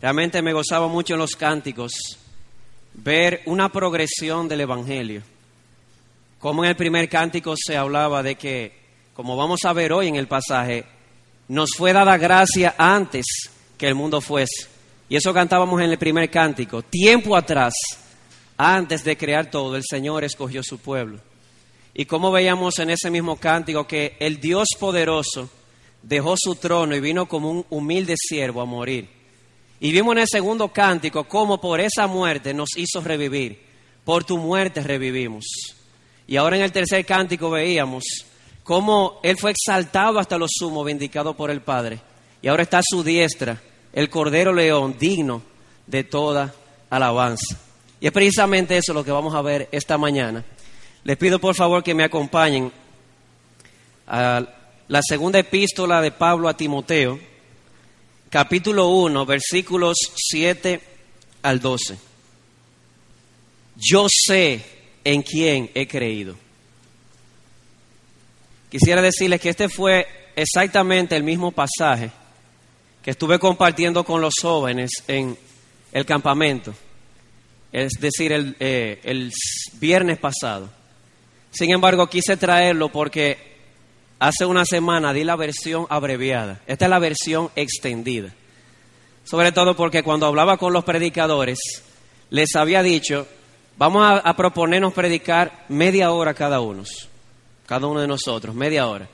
[0.00, 1.92] Realmente me gozaba mucho en los cánticos
[2.94, 5.22] ver una progresión del Evangelio.
[6.38, 8.72] Como en el primer cántico se hablaba de que,
[9.14, 10.84] como vamos a ver hoy en el pasaje,
[11.48, 13.26] nos fue dada gracia antes
[13.76, 14.68] que el mundo fuese.
[15.08, 16.82] Y eso cantábamos en el primer cántico.
[16.82, 17.74] Tiempo atrás,
[18.56, 21.18] antes de crear todo, el Señor escogió su pueblo.
[21.92, 25.50] Y como veíamos en ese mismo cántico que el Dios poderoso
[26.02, 29.17] dejó su trono y vino como un humilde siervo a morir.
[29.80, 33.62] Y vimos en el segundo cántico cómo por esa muerte nos hizo revivir.
[34.04, 35.44] Por tu muerte revivimos.
[36.26, 38.04] Y ahora en el tercer cántico veíamos
[38.62, 42.00] cómo Él fue exaltado hasta lo sumo, vindicado por el Padre.
[42.42, 43.60] Y ahora está a su diestra,
[43.92, 45.42] el Cordero León, digno
[45.86, 46.54] de toda
[46.90, 47.58] alabanza.
[48.00, 50.44] Y es precisamente eso lo que vamos a ver esta mañana.
[51.04, 52.70] Les pido por favor que me acompañen
[54.06, 54.42] a
[54.88, 57.18] la segunda epístola de Pablo a Timoteo,
[58.30, 60.80] capítulo 1, versículos 7
[61.42, 61.98] al 12.
[63.76, 64.64] Yo sé
[65.04, 66.36] en quién he creído.
[68.70, 72.10] Quisiera decirles que este fue exactamente el mismo pasaje
[73.02, 75.36] que estuve compartiendo con los jóvenes en
[75.92, 76.74] el campamento,
[77.72, 79.32] es decir, el, eh, el
[79.74, 80.68] viernes pasado.
[81.50, 83.57] Sin embargo, quise traerlo porque
[84.18, 86.60] hace una semana di la versión abreviada.
[86.66, 88.32] Esta es la versión extendida.
[89.24, 91.58] Sobre todo porque cuando hablaba con los predicadores,
[92.30, 93.26] les había dicho,
[93.76, 96.84] vamos a, proponernos predicar media hora cada uno,
[97.66, 99.08] cada uno de nosotros, media hora.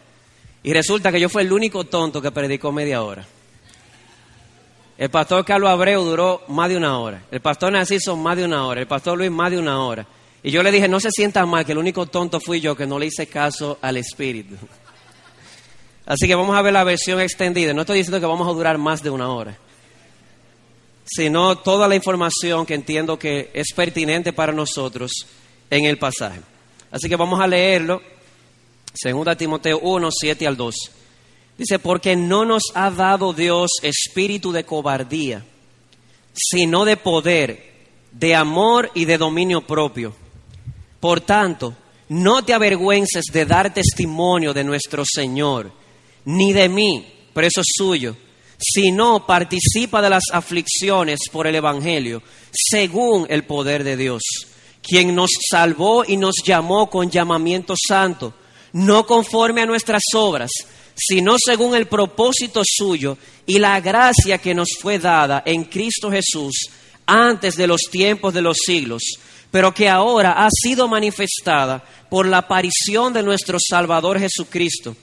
[0.62, 3.24] Y resulta que yo fui el único tonto que predicó media hora.
[4.96, 7.24] El pastor Carlos Abreu duró más de una hora.
[7.30, 8.80] El pastor Narciso más de una hora.
[8.80, 10.06] El pastor Luis más de una hora.
[10.42, 12.86] Y yo le dije, no se sienta mal, que el único tonto fui yo que
[12.86, 14.55] no le hice caso al Espíritu.
[16.06, 17.72] Así que vamos a ver la versión extendida.
[17.72, 19.56] No estoy diciendo que vamos a durar más de una hora,
[21.05, 25.12] sino toda la información que entiendo que es pertinente para nosotros
[25.70, 26.41] en el pasaje.
[26.91, 28.02] Así que vamos a leerlo.
[29.02, 30.74] 2 Timoteo 1, 7 al 2.
[31.56, 35.45] Dice, porque no nos ha dado Dios espíritu de cobardía,
[36.33, 37.73] sino de poder,
[38.12, 40.14] de amor y de dominio propio.
[41.00, 41.74] Por tanto,
[42.08, 45.73] no te avergüences de dar testimonio de nuestro Señor
[46.24, 48.17] ni de mí, preso suyo,
[48.58, 54.23] sino participa de las aflicciones por el Evangelio, según el poder de Dios,
[54.83, 58.35] quien nos salvó y nos llamó con llamamiento santo,
[58.73, 60.51] no conforme a nuestras obras,
[60.96, 66.70] sino según el propósito suyo y la gracia que nos fue dada en Cristo Jesús
[67.06, 69.02] antes de los tiempos de los siglos,
[69.51, 74.96] pero que ahora ha sido manifestada por la aparición de nuestro Salvador Jesucristo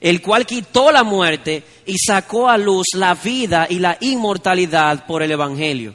[0.00, 5.22] el cual quitó la muerte y sacó a luz la vida y la inmortalidad por
[5.22, 5.94] el Evangelio,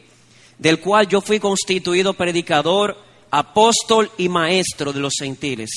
[0.57, 2.97] del cual yo fui constituido predicador,
[3.29, 5.69] apóstol y maestro de los gentiles,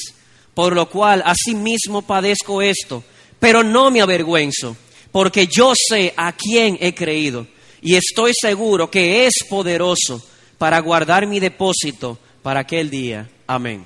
[0.54, 3.04] por lo cual asimismo padezco esto,
[3.38, 4.76] pero no me avergüenzo,
[5.12, 7.46] porque yo sé a quién he creído
[7.84, 10.24] y estoy seguro que es poderoso
[10.56, 13.28] para guardar mi depósito para aquel día.
[13.46, 13.84] Amén.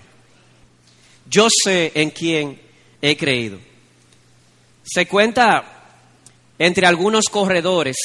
[1.28, 2.60] Yo sé en quién
[3.02, 3.58] he creído.
[4.90, 5.64] Se cuenta
[6.58, 7.96] entre algunos corredores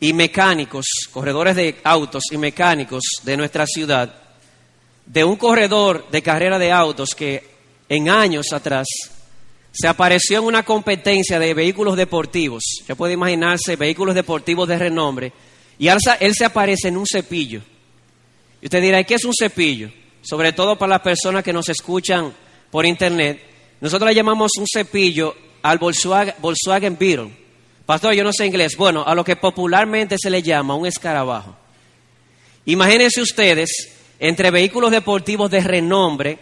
[0.00, 4.12] y mecánicos, corredores de autos y mecánicos de nuestra ciudad,
[5.06, 7.48] de un corredor de carrera de autos que
[7.88, 8.88] en años atrás
[9.70, 12.64] se apareció en una competencia de vehículos deportivos.
[12.88, 15.32] Ya puede imaginarse vehículos deportivos de renombre.
[15.78, 17.62] Y él se aparece en un cepillo.
[18.60, 19.92] Y usted dirá, ¿qué es un cepillo?
[20.22, 22.34] Sobre todo para las personas que nos escuchan
[22.68, 23.40] por internet.
[23.80, 25.36] Nosotros le llamamos un cepillo
[25.68, 27.30] al Volkswagen, Beetle.
[27.84, 28.76] Pastor, yo no sé inglés.
[28.76, 31.56] Bueno, a lo que popularmente se le llama un escarabajo.
[32.64, 33.70] Imagínense ustedes,
[34.18, 36.38] entre vehículos deportivos de renombre,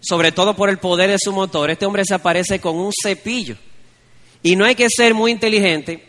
[0.00, 3.56] sobre todo por el poder de su motor, este hombre se aparece con un cepillo.
[4.42, 6.02] Y no hay que ser muy inteligente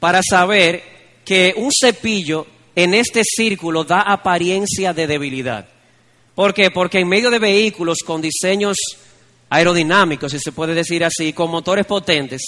[0.00, 0.82] para saber
[1.24, 5.68] que un cepillo en este círculo da apariencia de debilidad.
[6.34, 6.70] ¿Por qué?
[6.70, 8.76] Porque en medio de vehículos con diseños
[9.50, 12.42] aerodinámicos, si se puede decir así, con motores potentes,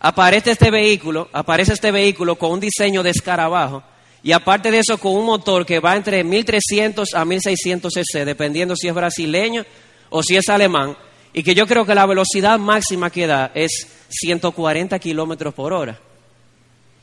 [0.00, 3.82] aparece este vehículo, aparece este vehículo con un diseño de escarabajo
[4.22, 8.74] y aparte de eso con un motor que va entre 1300 a 1600 cc, dependiendo
[8.74, 9.64] si es brasileño
[10.08, 10.96] o si es alemán,
[11.32, 16.00] y que yo creo que la velocidad máxima que da es 140 kilómetros por hora.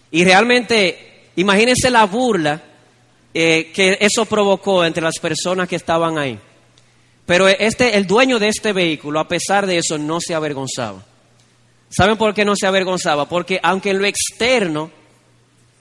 [0.09, 2.61] Y realmente, imagínense la burla
[3.33, 6.39] eh, que eso provocó entre las personas que estaban ahí.
[7.25, 11.03] Pero este, el dueño de este vehículo, a pesar de eso, no se avergonzaba.
[11.89, 13.29] ¿Saben por qué no se avergonzaba?
[13.29, 14.91] Porque aunque en lo externo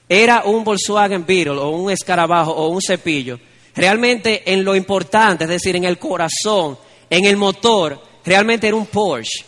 [0.07, 3.39] era un Volkswagen Beetle o un escarabajo o un cepillo,
[3.75, 6.77] realmente en lo importante, es decir, en el corazón,
[7.09, 9.43] en el motor, realmente era un Porsche.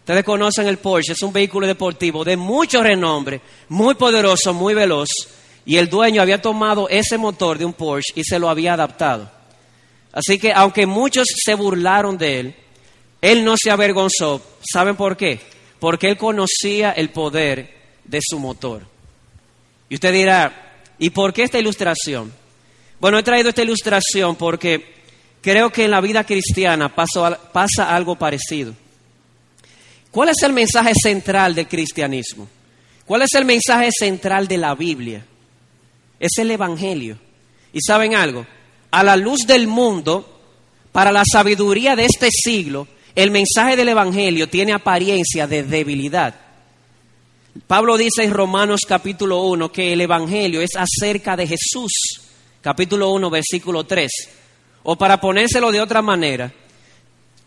[0.00, 5.08] Ustedes conocen el Porsche, es un vehículo deportivo de mucho renombre, muy poderoso, muy veloz,
[5.64, 9.39] y el dueño había tomado ese motor de un Porsche y se lo había adaptado.
[10.12, 12.54] Así que aunque muchos se burlaron de él,
[13.20, 14.42] él no se avergonzó.
[14.60, 15.40] ¿Saben por qué?
[15.78, 17.74] Porque él conocía el poder
[18.04, 18.82] de su motor.
[19.88, 22.32] Y usted dirá, ¿y por qué esta ilustración?
[23.00, 24.94] Bueno, he traído esta ilustración porque
[25.40, 28.74] creo que en la vida cristiana pasa, algo parecido.
[30.10, 32.48] ¿Cuál es el mensaje central del cristianismo?
[33.06, 35.24] ¿Cuál es el mensaje central de la Biblia?
[36.18, 37.16] Es el Evangelio.
[37.72, 38.46] ¿Y saben algo?
[38.90, 40.40] A la luz del mundo,
[40.92, 46.34] para la sabiduría de este siglo, el mensaje del Evangelio tiene apariencia de debilidad.
[47.66, 51.92] Pablo dice en Romanos capítulo 1 que el Evangelio es acerca de Jesús,
[52.60, 54.10] capítulo 1, versículo 3.
[54.84, 56.52] O para ponérselo de otra manera,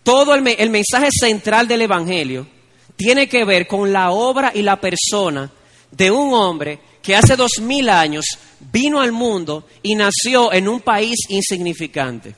[0.04, 2.48] todo el, el mensaje central del Evangelio
[2.96, 5.50] tiene que ver con la obra y la persona
[5.92, 8.26] de un hombre que hace dos mil años
[8.72, 12.34] vino al mundo y nació en un país insignificante.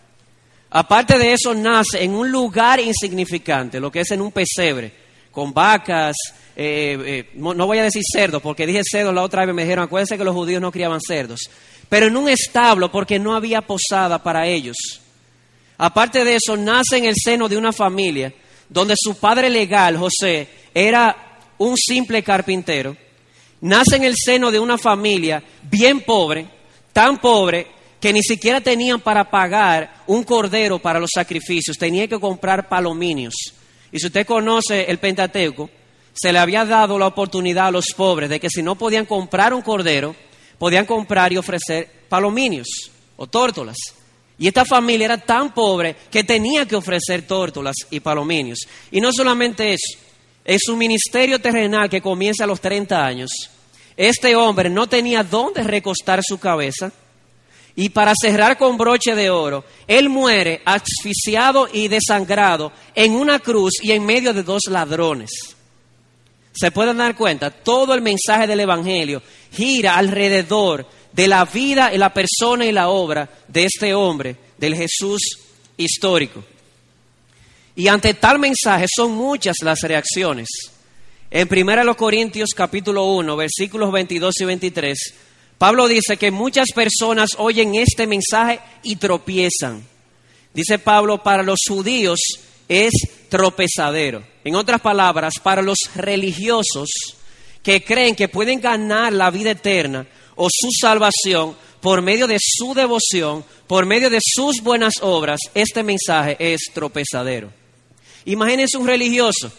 [0.71, 4.91] Aparte de eso, nace en un lugar insignificante, lo que es en un pesebre,
[5.31, 6.15] con vacas,
[6.56, 9.85] eh, eh, no voy a decir cerdos, porque dije cerdos la otra vez me dijeron,
[9.85, 11.41] acuérdense que los judíos no criaban cerdos,
[11.88, 14.75] pero en un establo porque no había posada para ellos.
[15.77, 18.33] Aparte de eso, nace en el seno de una familia
[18.67, 22.97] donde su padre legal, José, era un simple carpintero.
[23.61, 26.47] Nace en el seno de una familia bien pobre,
[26.93, 27.67] tan pobre
[27.99, 33.33] que ni siquiera tenían para pagar un cordero para los sacrificios, tenían que comprar palominios.
[33.91, 35.69] Y si usted conoce el Pentateuco,
[36.13, 39.53] se le había dado la oportunidad a los pobres de que si no podían comprar
[39.53, 40.15] un cordero,
[40.57, 42.67] podían comprar y ofrecer palominios
[43.17, 43.77] o tórtolas.
[44.37, 48.59] Y esta familia era tan pobre que tenía que ofrecer tórtolas y palominios.
[48.91, 49.97] Y no solamente eso,
[50.45, 53.30] en su ministerio terrenal que comienza a los 30 años,
[53.97, 56.92] este hombre no tenía dónde recostar su cabeza.
[57.77, 63.74] Y para cerrar con broche de oro, él muere asfixiado y desangrado en una cruz
[63.81, 65.56] y en medio de dos ladrones
[66.56, 69.21] se pueden dar cuenta, todo el mensaje del Evangelio
[69.51, 74.75] gira alrededor de la vida y la persona y la obra de este hombre, del
[74.75, 75.21] Jesús
[75.75, 76.44] histórico.
[77.75, 80.48] Y ante tal mensaje son muchas las reacciones.
[81.30, 85.13] En 1 Corintios capítulo 1, versículos 22 y 23,
[85.57, 89.86] Pablo dice que muchas personas oyen este mensaje y tropiezan.
[90.54, 92.19] Dice Pablo, para los judíos
[92.69, 92.94] es
[93.27, 94.24] tropezadero.
[94.45, 96.89] En otras palabras, para los religiosos
[97.62, 102.74] que creen que pueden ganar la vida eterna o su salvación por medio de su
[102.74, 107.64] devoción, por medio de sus buenas obras, este mensaje es tropezadero.
[108.25, 109.51] Imagínense un religioso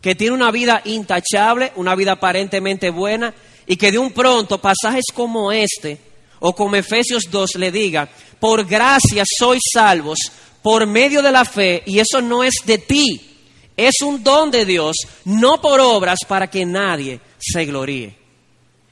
[0.00, 3.34] que tiene una vida intachable, una vida aparentemente buena,
[3.66, 5.98] y que de un pronto pasajes como este,
[6.40, 8.08] o como Efesios 2 le diga,
[8.38, 10.18] por gracia sois salvos
[10.62, 13.36] por medio de la fe, y eso no es de ti,
[13.76, 18.14] es un don de Dios, no por obras para que nadie se gloríe.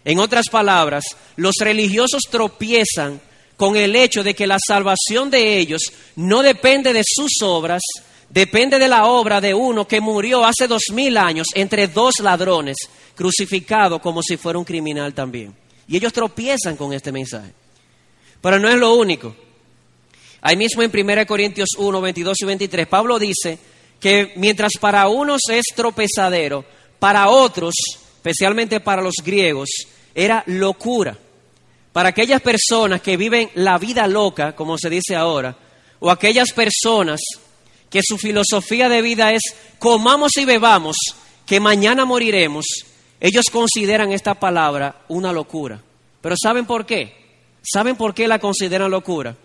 [0.04, 1.04] En otras palabras,
[1.36, 3.20] los religiosos tropiezan
[3.56, 5.80] con el hecho de que la salvación de ellos
[6.16, 7.82] no depende de sus obras,
[8.34, 12.76] depende de la obra de uno que murió hace dos mil años entre dos ladrones,
[13.14, 15.54] crucificado como si fuera un criminal también.
[15.86, 17.52] Y ellos tropiezan con este mensaje.
[18.40, 19.36] Pero no es lo único.
[20.40, 23.56] Ahí mismo en 1 Corintios 1, 22 y 23, Pablo dice
[24.00, 26.64] que mientras para unos es tropezadero,
[26.98, 27.74] para otros,
[28.16, 29.68] especialmente para los griegos,
[30.12, 31.16] era locura.
[31.92, 35.56] Para aquellas personas que viven la vida loca, como se dice ahora,
[36.00, 37.20] o aquellas personas
[37.94, 39.42] que su filosofía de vida es
[39.78, 40.96] comamos y bebamos,
[41.46, 42.64] que mañana moriremos,
[43.20, 45.80] ellos consideran esta palabra una locura.
[46.20, 47.14] Pero ¿saben por qué?
[47.62, 49.36] ¿Saben por qué la consideran locura?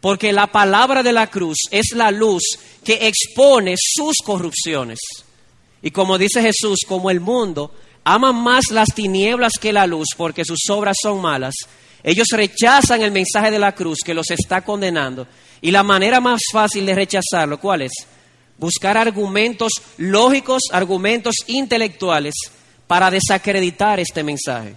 [0.00, 2.42] porque la palabra de la cruz es la luz
[2.84, 4.98] que expone sus corrupciones.
[5.80, 7.72] Y como dice Jesús, como el mundo
[8.04, 11.54] ama más las tinieblas que la luz porque sus obras son malas,
[12.02, 15.26] ellos rechazan el mensaje de la cruz que los está condenando.
[15.64, 17.92] Y la manera más fácil de rechazarlo, ¿cuál es?
[18.58, 22.34] Buscar argumentos lógicos, argumentos intelectuales
[22.86, 24.76] para desacreditar este mensaje,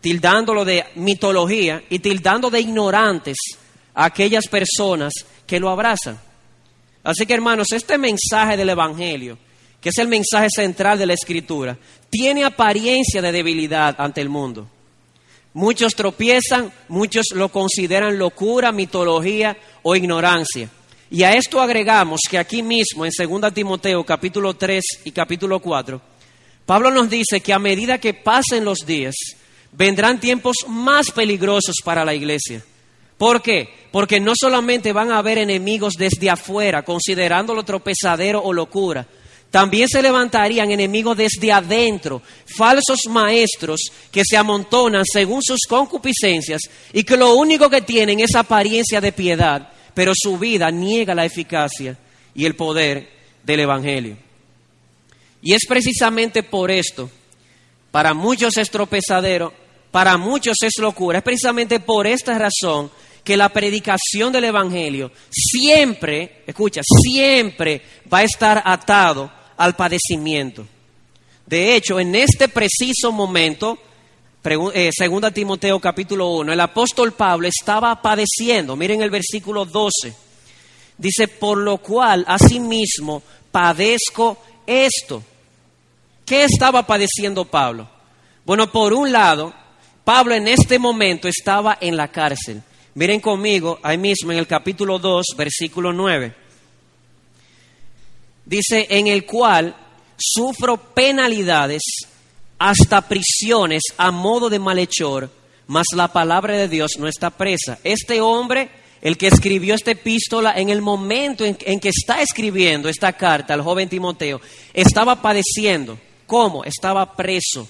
[0.00, 3.36] tildándolo de mitología y tildando de ignorantes
[3.92, 5.12] aquellas personas
[5.44, 6.16] que lo abrazan.
[7.02, 9.36] Así que hermanos, este mensaje del Evangelio,
[9.80, 11.76] que es el mensaje central de la Escritura,
[12.08, 14.70] tiene apariencia de debilidad ante el mundo.
[15.54, 20.68] Muchos tropiezan, muchos lo consideran locura, mitología o ignorancia.
[21.10, 26.00] Y a esto agregamos que aquí mismo en 2 Timoteo capítulo 3 y capítulo 4,
[26.66, 29.14] Pablo nos dice que a medida que pasen los días,
[29.72, 32.62] vendrán tiempos más peligrosos para la iglesia.
[33.16, 33.68] ¿Por qué?
[33.90, 39.06] Porque no solamente van a haber enemigos desde afuera, considerándolo tropezadero o locura,
[39.50, 42.20] también se levantarían enemigos desde adentro,
[42.56, 46.60] falsos maestros que se amontonan según sus concupiscencias
[46.92, 51.24] y que lo único que tienen es apariencia de piedad, pero su vida niega la
[51.24, 51.96] eficacia
[52.34, 53.08] y el poder
[53.42, 54.18] del Evangelio.
[55.40, 57.10] Y es precisamente por esto,
[57.90, 59.54] para muchos es tropezadero,
[59.90, 62.90] para muchos es locura, es precisamente por esta razón
[63.24, 67.80] que la predicación del Evangelio siempre, escucha, siempre
[68.12, 70.66] va a estar atado al padecimiento.
[71.44, 73.78] De hecho, en este preciso momento,
[74.74, 78.76] eh, segunda Timoteo capítulo 1, el apóstol Pablo estaba padeciendo.
[78.76, 80.14] Miren el versículo 12.
[80.96, 83.22] Dice, por lo cual asimismo
[83.52, 85.22] padezco esto.
[86.24, 87.88] ¿Qué estaba padeciendo Pablo?
[88.44, 89.54] Bueno, por un lado,
[90.04, 92.62] Pablo en este momento estaba en la cárcel.
[92.94, 96.47] Miren conmigo, ahí mismo en el capítulo 2, versículo 9.
[98.48, 99.76] Dice, en el cual
[100.16, 101.82] sufro penalidades
[102.58, 105.30] hasta prisiones a modo de malhechor,
[105.66, 107.78] mas la palabra de Dios no está presa.
[107.84, 108.70] Este hombre,
[109.02, 113.60] el que escribió esta epístola, en el momento en, que está escribiendo esta carta al
[113.60, 114.40] joven Timoteo,
[114.72, 115.98] estaba padeciendo.
[116.26, 116.64] ¿Cómo?
[116.64, 117.68] Estaba preso.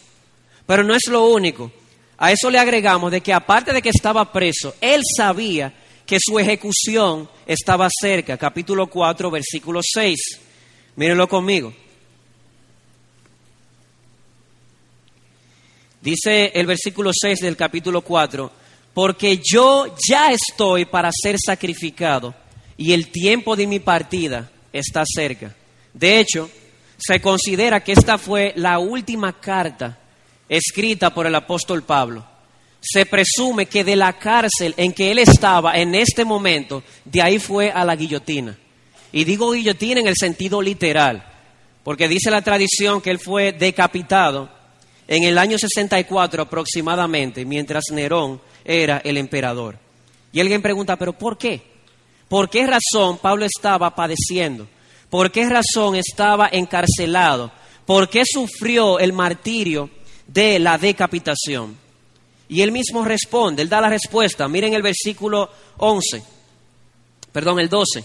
[0.65, 1.73] Pero no es lo único.
[2.19, 5.75] A eso le agregamos de que aparte de que estaba preso, él sabía
[6.07, 8.37] que su ejecución estaba cerca.
[8.37, 10.47] Capítulo 4, versículo 6.
[10.99, 11.73] Mírenlo conmigo.
[16.00, 18.50] Dice el versículo 6 del capítulo 4,
[18.95, 22.35] porque yo ya estoy para ser sacrificado
[22.76, 25.55] y el tiempo de mi partida está cerca.
[25.95, 26.50] De hecho,
[26.99, 29.97] se considera que esta fue la última carta
[30.49, 32.26] escrita por el apóstol Pablo.
[32.81, 37.38] Se presume que de la cárcel en que él estaba en este momento, de ahí
[37.38, 38.59] fue a la guillotina.
[39.12, 41.27] Y digo guillotina en el sentido literal,
[41.83, 44.50] porque dice la tradición que él fue decapitado
[45.07, 49.79] en el año 64 aproximadamente, mientras Nerón era el emperador.
[50.33, 51.62] Y alguien pregunta, ¿pero por qué?
[52.29, 54.69] ¿Por qué razón Pablo estaba padeciendo?
[55.09, 57.50] ¿Por qué razón estaba encarcelado?
[57.87, 59.88] ¿Por qué sufrió el martirio
[60.29, 61.77] de la decapitación.
[62.49, 64.47] Y él mismo responde, él da la respuesta.
[64.47, 66.23] Miren el versículo 11,
[67.33, 68.05] perdón, el 12.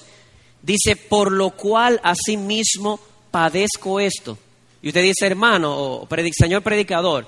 [0.63, 4.37] Dice, por lo cual asimismo padezco esto.
[4.81, 7.27] Y usted dice, hermano o señor predicador,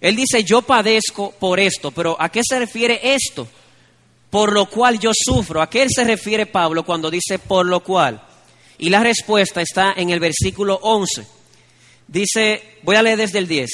[0.00, 3.48] él dice, yo padezco por esto, pero ¿a qué se refiere esto?
[4.28, 5.60] Por lo cual yo sufro.
[5.60, 8.22] ¿A qué se refiere Pablo cuando dice por lo cual?
[8.78, 11.26] Y la respuesta está en el versículo 11.
[12.06, 13.70] Dice, voy a leer desde el 10.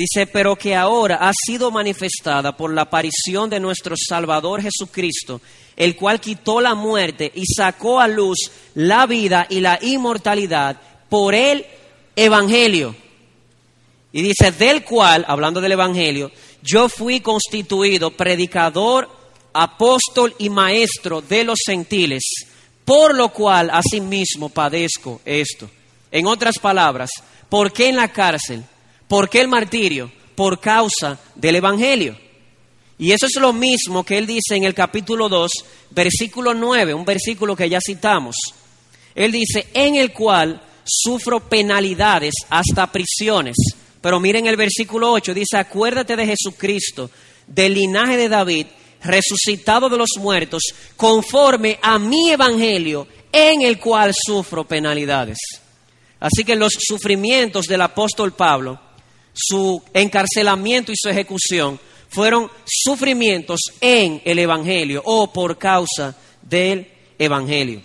[0.00, 5.42] Dice, pero que ahora ha sido manifestada por la aparición de nuestro Salvador Jesucristo,
[5.76, 10.80] el cual quitó la muerte y sacó a luz la vida y la inmortalidad
[11.10, 11.66] por el
[12.16, 12.96] Evangelio.
[14.10, 19.06] Y dice, del cual, hablando del Evangelio, yo fui constituido predicador,
[19.52, 22.22] apóstol y maestro de los gentiles,
[22.86, 25.68] por lo cual asimismo padezco esto.
[26.10, 27.10] En otras palabras,
[27.50, 28.64] ¿por qué en la cárcel?
[29.10, 30.08] ¿Por qué el martirio?
[30.36, 32.16] Por causa del Evangelio.
[32.96, 35.50] Y eso es lo mismo que él dice en el capítulo 2,
[35.90, 38.36] versículo 9, un versículo que ya citamos.
[39.12, 43.56] Él dice, en el cual sufro penalidades hasta prisiones.
[44.00, 47.10] Pero miren el versículo 8, dice, acuérdate de Jesucristo,
[47.48, 48.66] del linaje de David,
[49.02, 50.62] resucitado de los muertos,
[50.96, 55.38] conforme a mi evangelio, en el cual sufro penalidades.
[56.20, 58.78] Así que los sufrimientos del apóstol Pablo
[59.40, 67.80] su encarcelamiento y su ejecución fueron sufrimientos en el Evangelio o por causa del Evangelio.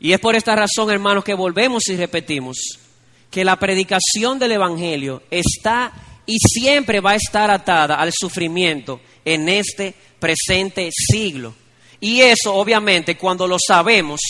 [0.00, 2.56] Y es por esta razón, hermanos, que volvemos y repetimos
[3.30, 5.92] que la predicación del Evangelio está
[6.26, 11.54] y siempre va a estar atada al sufrimiento en este presente siglo.
[12.00, 14.20] Y eso, obviamente, cuando lo sabemos,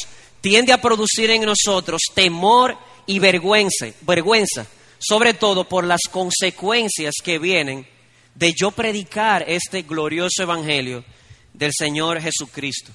[0.40, 4.66] tiende a producir en nosotros temor y vergüenza, vergüenza
[4.98, 7.86] sobre todo por las consecuencias que vienen
[8.34, 11.04] de yo predicar este glorioso evangelio
[11.52, 12.92] del Señor Jesucristo.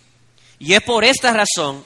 [0.59, 1.83] Y es por esta razón,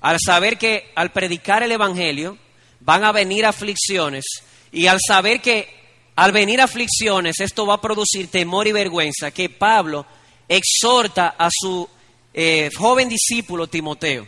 [0.00, 2.36] al saber que al predicar el evangelio
[2.80, 4.24] van a venir aflicciones
[4.72, 5.80] y al saber que
[6.16, 10.04] al venir aflicciones, esto va a producir temor y vergüenza, que Pablo
[10.48, 11.88] exhorta a su
[12.34, 14.26] eh, joven discípulo Timoteo.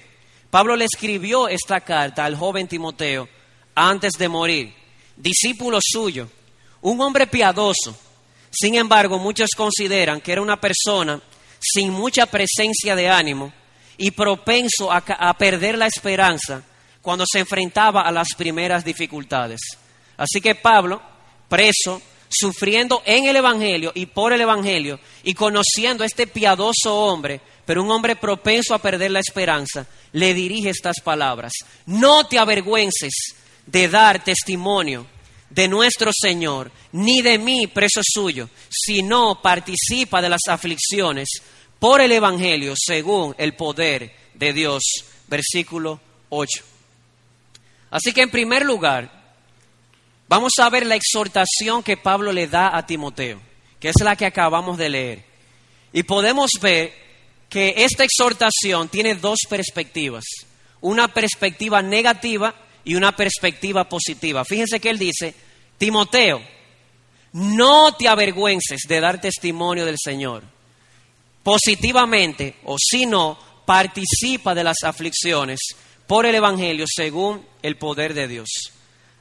[0.51, 3.29] Pablo le escribió esta carta al joven Timoteo
[3.75, 4.75] antes de morir,
[5.17, 6.29] discípulo suyo,
[6.81, 7.97] un hombre piadoso.
[8.51, 11.21] Sin embargo, muchos consideran que era una persona
[11.59, 13.53] sin mucha presencia de ánimo
[13.97, 16.63] y propenso a, perder la esperanza
[17.01, 19.61] cuando se enfrentaba a las primeras dificultades.
[20.17, 21.01] Así que Pablo,
[21.49, 27.41] preso, sufriendo en el Evangelio y por el Evangelio y conociendo a este piadoso hombre,
[27.65, 31.53] pero un hombre propenso a perder la esperanza, le dirige estas palabras.
[31.87, 33.13] No te avergüences
[33.67, 35.07] de dar testimonio
[35.51, 41.29] de nuestro Señor, ni de mí, preso suyo, sino participa de las aflicciones
[41.79, 44.83] por el Evangelio según el poder de Dios.
[45.29, 46.01] Versículo
[46.31, 46.63] 8.
[47.91, 49.11] Así que en primer lugar,
[50.29, 53.41] vamos a ver la exhortación que Pablo le da a Timoteo,
[53.79, 55.25] que es la que acabamos de leer.
[55.93, 56.95] Y podemos ver
[57.51, 60.25] que esta exhortación tiene dos perspectivas,
[60.81, 62.55] una perspectiva negativa
[62.85, 64.45] y una perspectiva positiva.
[64.45, 65.35] Fíjense que él dice,
[65.79, 66.43] Timoteo,
[67.33, 70.43] no te avergüences de dar testimonio del Señor.
[71.43, 75.59] Positivamente, o si no, participa de las aflicciones
[76.07, 78.49] por el Evangelio según el poder de Dios.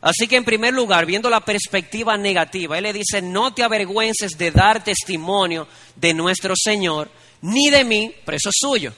[0.02, 4.38] Así que en primer lugar, viendo la perspectiva negativa, Él le dice, no te avergüences
[4.38, 7.10] de dar testimonio de nuestro Señor,
[7.42, 8.94] ni de mí, preso suyo.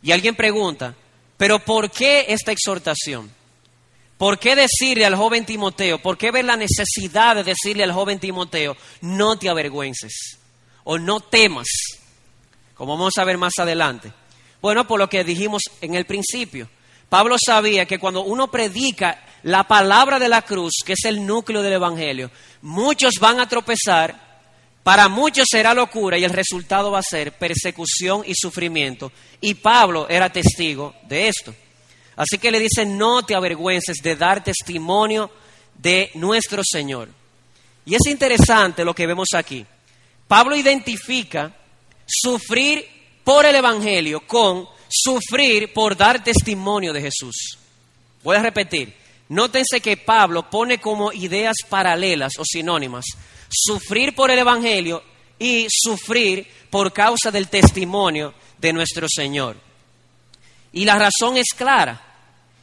[0.00, 0.94] Y alguien pregunta,
[1.36, 3.30] pero ¿por qué esta exhortación?
[4.18, 8.18] ¿Por qué decirle al joven Timoteo, por qué ver la necesidad de decirle al joven
[8.18, 10.38] Timoteo, no te avergüences
[10.82, 11.68] o no temas?
[12.74, 14.12] Como vamos a ver más adelante.
[14.60, 16.68] Bueno, por lo que dijimos en el principio.
[17.08, 21.62] Pablo sabía que cuando uno predica la palabra de la cruz, que es el núcleo
[21.62, 24.28] del Evangelio, muchos van a tropezar,
[24.82, 29.12] para muchos será locura y el resultado va a ser persecución y sufrimiento.
[29.40, 31.54] Y Pablo era testigo de esto.
[32.18, 35.30] Así que le dice, no te avergüences de dar testimonio
[35.78, 37.08] de nuestro Señor.
[37.86, 39.64] Y es interesante lo que vemos aquí.
[40.26, 41.54] Pablo identifica
[42.04, 42.84] sufrir
[43.22, 47.56] por el Evangelio con sufrir por dar testimonio de Jesús.
[48.24, 48.92] Voy a repetir.
[49.28, 53.04] Nótense que Pablo pone como ideas paralelas o sinónimas
[53.48, 55.04] sufrir por el Evangelio
[55.38, 59.56] y sufrir por causa del testimonio de nuestro Señor.
[60.72, 62.07] Y la razón es clara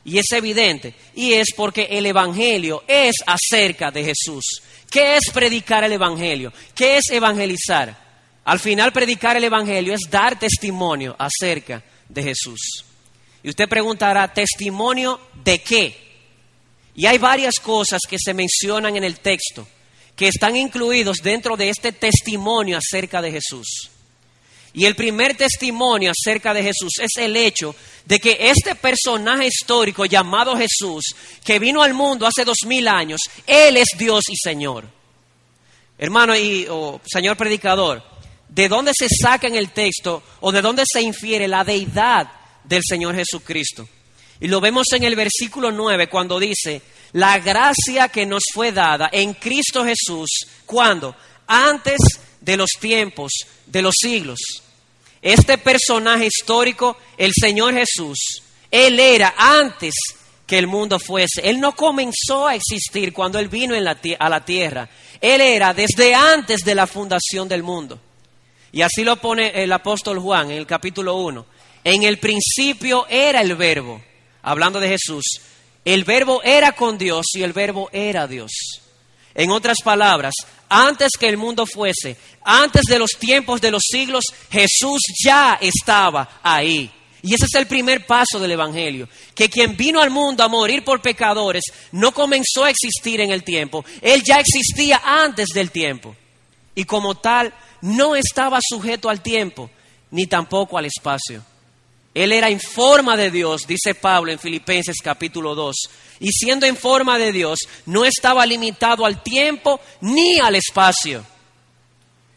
[0.05, 4.61] y es evidente, y es porque el Evangelio es acerca de Jesús.
[4.89, 6.53] ¿Qué es predicar el Evangelio?
[6.75, 8.05] ¿Qué es evangelizar?
[8.45, 12.85] Al final predicar el Evangelio es dar testimonio acerca de Jesús.
[13.41, 15.97] Y usted preguntará, ¿testimonio de qué?
[16.93, 19.67] Y hay varias cosas que se mencionan en el texto
[20.15, 23.89] que están incluidos dentro de este testimonio acerca de Jesús.
[24.75, 27.73] Y el primer testimonio acerca de Jesús es el hecho
[28.05, 33.21] de que este personaje histórico llamado Jesús, que vino al mundo hace dos mil años,
[33.47, 34.85] Él es Dios y Señor.
[35.97, 36.67] Hermano y
[37.05, 38.03] señor predicador,
[38.49, 42.29] ¿de dónde se saca en el texto o de dónde se infiere la deidad
[42.65, 43.87] del Señor Jesucristo?
[44.41, 46.81] Y lo vemos en el versículo 9 cuando dice,
[47.13, 50.29] la gracia que nos fue dada en Cristo Jesús,
[50.65, 51.15] cuando
[51.47, 51.97] antes
[52.41, 53.31] de los tiempos,
[53.65, 54.64] de los siglos.
[55.25, 59.95] Este personaje histórico, el Señor Jesús, Él era antes
[60.45, 61.41] que el mundo fuese.
[61.43, 64.87] Él no comenzó a existir cuando Él vino a la tierra.
[65.19, 67.99] Él era desde antes de la fundación del mundo.
[68.71, 71.45] Y así lo pone el apóstol Juan en el capítulo 1.
[71.83, 73.99] En el principio era el verbo
[74.45, 75.25] hablando de Jesús,
[75.83, 78.51] el verbo era con Dios y el verbo era Dios.
[79.33, 80.33] En otras palabras,
[80.69, 86.39] antes que el mundo fuese, antes de los tiempos de los siglos, Jesús ya estaba
[86.43, 86.91] ahí.
[87.21, 90.83] Y ese es el primer paso del Evangelio, que quien vino al mundo a morir
[90.83, 96.15] por pecadores no comenzó a existir en el tiempo, Él ya existía antes del tiempo.
[96.75, 97.51] Y como tal,
[97.81, 99.71] no estaba sujeto al tiempo,
[100.11, 101.43] ni tampoco al espacio.
[102.15, 105.75] Él era en forma de Dios, dice Pablo en Filipenses capítulo 2.
[106.21, 111.25] Y siendo en forma de Dios, no estaba limitado al tiempo ni al espacio.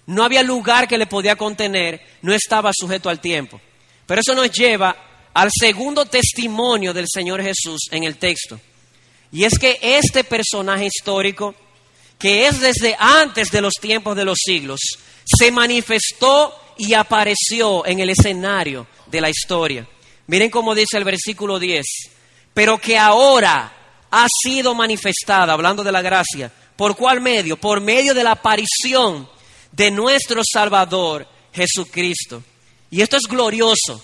[0.06, 3.60] No había lugar que le podía contener, no estaba sujeto al tiempo.
[4.04, 4.96] Pero eso nos lleva
[5.32, 8.58] al segundo testimonio del Señor Jesús en el texto.
[9.30, 11.54] Y es que este personaje histórico,
[12.18, 14.80] que es desde antes de los tiempos de los siglos,
[15.24, 19.86] se manifestó y apareció en el escenario de la historia.
[20.26, 21.84] Miren cómo dice el versículo 10,
[22.54, 23.74] pero que ahora
[24.10, 27.56] ha sido manifestada, hablando de la gracia, ¿Por cuál medio?
[27.56, 29.28] Por medio de la aparición
[29.72, 32.40] de nuestro Salvador Jesucristo.
[32.88, 34.00] Y esto es glorioso.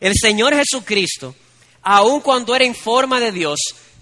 [0.00, 1.32] El Señor Jesucristo,
[1.80, 3.60] aun cuando era en forma de Dios,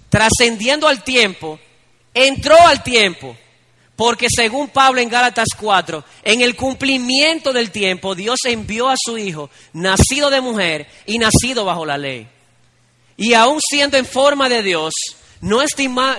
[0.08, 1.60] trascendiendo al tiempo,
[2.14, 3.36] entró al tiempo.
[4.00, 9.18] Porque según Pablo en Gálatas 4, en el cumplimiento del tiempo, Dios envió a su
[9.18, 12.26] Hijo, nacido de mujer y nacido bajo la ley.
[13.18, 14.94] Y aun siendo en forma de Dios,
[15.42, 15.62] no,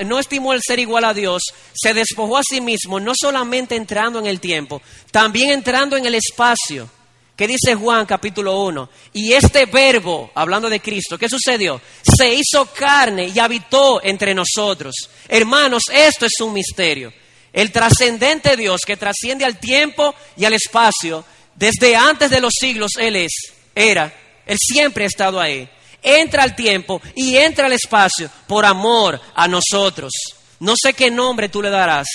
[0.06, 1.42] no estimó el ser igual a Dios,
[1.74, 6.14] se despojó a sí mismo, no solamente entrando en el tiempo, también entrando en el
[6.14, 6.88] espacio.
[7.36, 8.90] ¿Qué dice Juan capítulo 1?
[9.14, 11.82] Y este verbo, hablando de Cristo, ¿qué sucedió?
[12.04, 14.94] Se hizo carne y habitó entre nosotros.
[15.28, 17.12] Hermanos, esto es un misterio.
[17.54, 22.92] El trascendente Dios que trasciende al tiempo y al espacio, desde antes de los siglos
[22.98, 23.32] Él es,
[23.76, 24.14] era,
[24.46, 25.70] Él siempre ha estado ahí
[26.02, 30.12] entra al tiempo y entra al espacio por amor a nosotros.
[30.60, 32.08] No sé qué nombre tú le darás,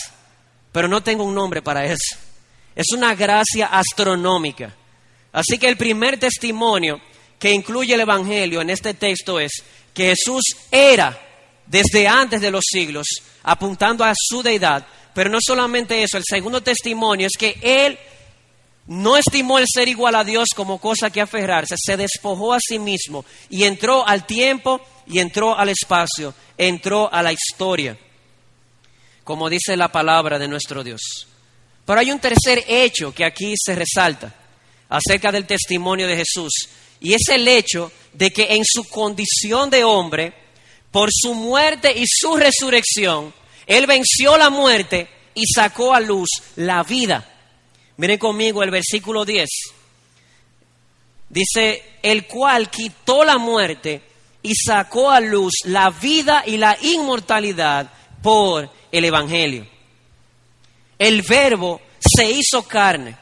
[0.72, 2.16] pero no tengo un nombre para eso.
[2.75, 4.75] Es una gracia astronómica.
[5.33, 7.01] Así que el primer testimonio
[7.38, 11.18] que incluye el Evangelio en este texto es que Jesús era
[11.66, 13.07] desde antes de los siglos,
[13.42, 14.87] apuntando a su deidad.
[15.14, 17.98] Pero no solamente eso, el segundo testimonio es que Él
[18.87, 22.79] no estimó el ser igual a Dios como cosa que aferrarse, se despojó a sí
[22.79, 27.98] mismo y entró al tiempo y entró al espacio, entró a la historia,
[29.24, 31.26] como dice la palabra de nuestro Dios.
[31.85, 34.35] Pero hay un tercer hecho que aquí se resalta
[34.88, 36.52] acerca del testimonio de Jesús,
[37.00, 40.33] y es el hecho de que en su condición de hombre,
[40.96, 43.35] por su muerte y su resurrección,
[43.66, 47.22] Él venció la muerte y sacó a luz la vida.
[47.98, 49.46] Miren conmigo el versículo 10.
[51.28, 54.00] Dice, el cual quitó la muerte
[54.40, 59.66] y sacó a luz la vida y la inmortalidad por el Evangelio.
[60.98, 63.18] El verbo se hizo carne.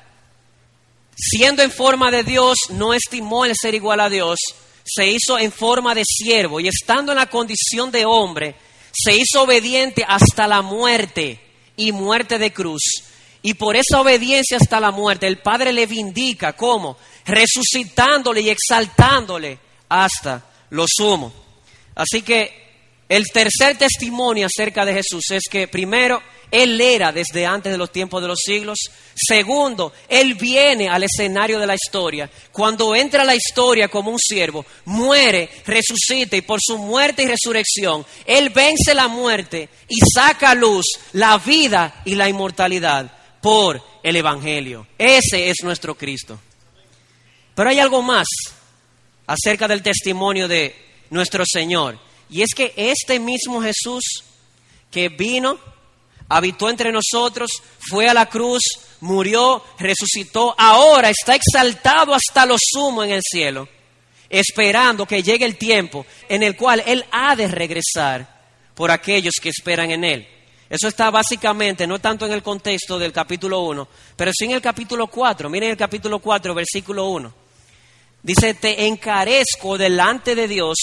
[1.16, 4.38] Siendo en forma de Dios, no estimó el ser igual a Dios,
[4.84, 8.54] se hizo en forma de siervo y estando en la condición de hombre,
[8.92, 11.40] se hizo obediente hasta la muerte
[11.76, 12.82] y muerte de cruz
[13.46, 19.58] y por esa obediencia hasta la muerte, el Padre le vindica cómo, resucitándole y exaltándole
[19.86, 21.30] hasta lo sumo.
[21.94, 22.64] Así que
[23.06, 26.22] el tercer testimonio acerca de Jesús es que primero,
[26.54, 28.78] Él era desde antes de los tiempos de los siglos.
[29.12, 32.30] Segundo, Él viene al escenario de la historia.
[32.52, 37.26] Cuando entra a la historia como un siervo, muere, resucita y por su muerte y
[37.26, 43.10] resurrección, Él vence la muerte y saca a luz la vida y la inmortalidad
[43.42, 44.86] por el Evangelio.
[44.96, 46.38] Ese es nuestro Cristo.
[47.56, 48.28] Pero hay algo más
[49.26, 50.72] acerca del testimonio de
[51.10, 51.98] nuestro Señor.
[52.30, 54.04] Y es que este mismo Jesús
[54.92, 55.58] que vino,
[56.28, 58.62] habitó entre nosotros, fue a la cruz,
[59.00, 63.68] murió, resucitó, ahora está exaltado hasta lo sumo en el cielo,
[64.28, 68.42] esperando que llegue el tiempo en el cual Él ha de regresar
[68.74, 70.28] por aquellos que esperan en Él.
[70.68, 74.62] Eso está básicamente, no tanto en el contexto del capítulo 1, pero sí en el
[74.62, 75.50] capítulo 4.
[75.50, 77.34] Miren el capítulo 4, versículo 1.
[78.22, 80.78] Dice, te encarezco delante de Dios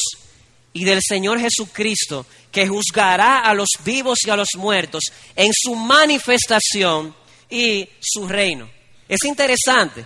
[0.74, 5.04] y del Señor Jesucristo, que juzgará a los vivos y a los muertos
[5.36, 7.16] en su manifestación
[7.50, 8.70] y su reino.
[9.08, 10.06] Es interesante,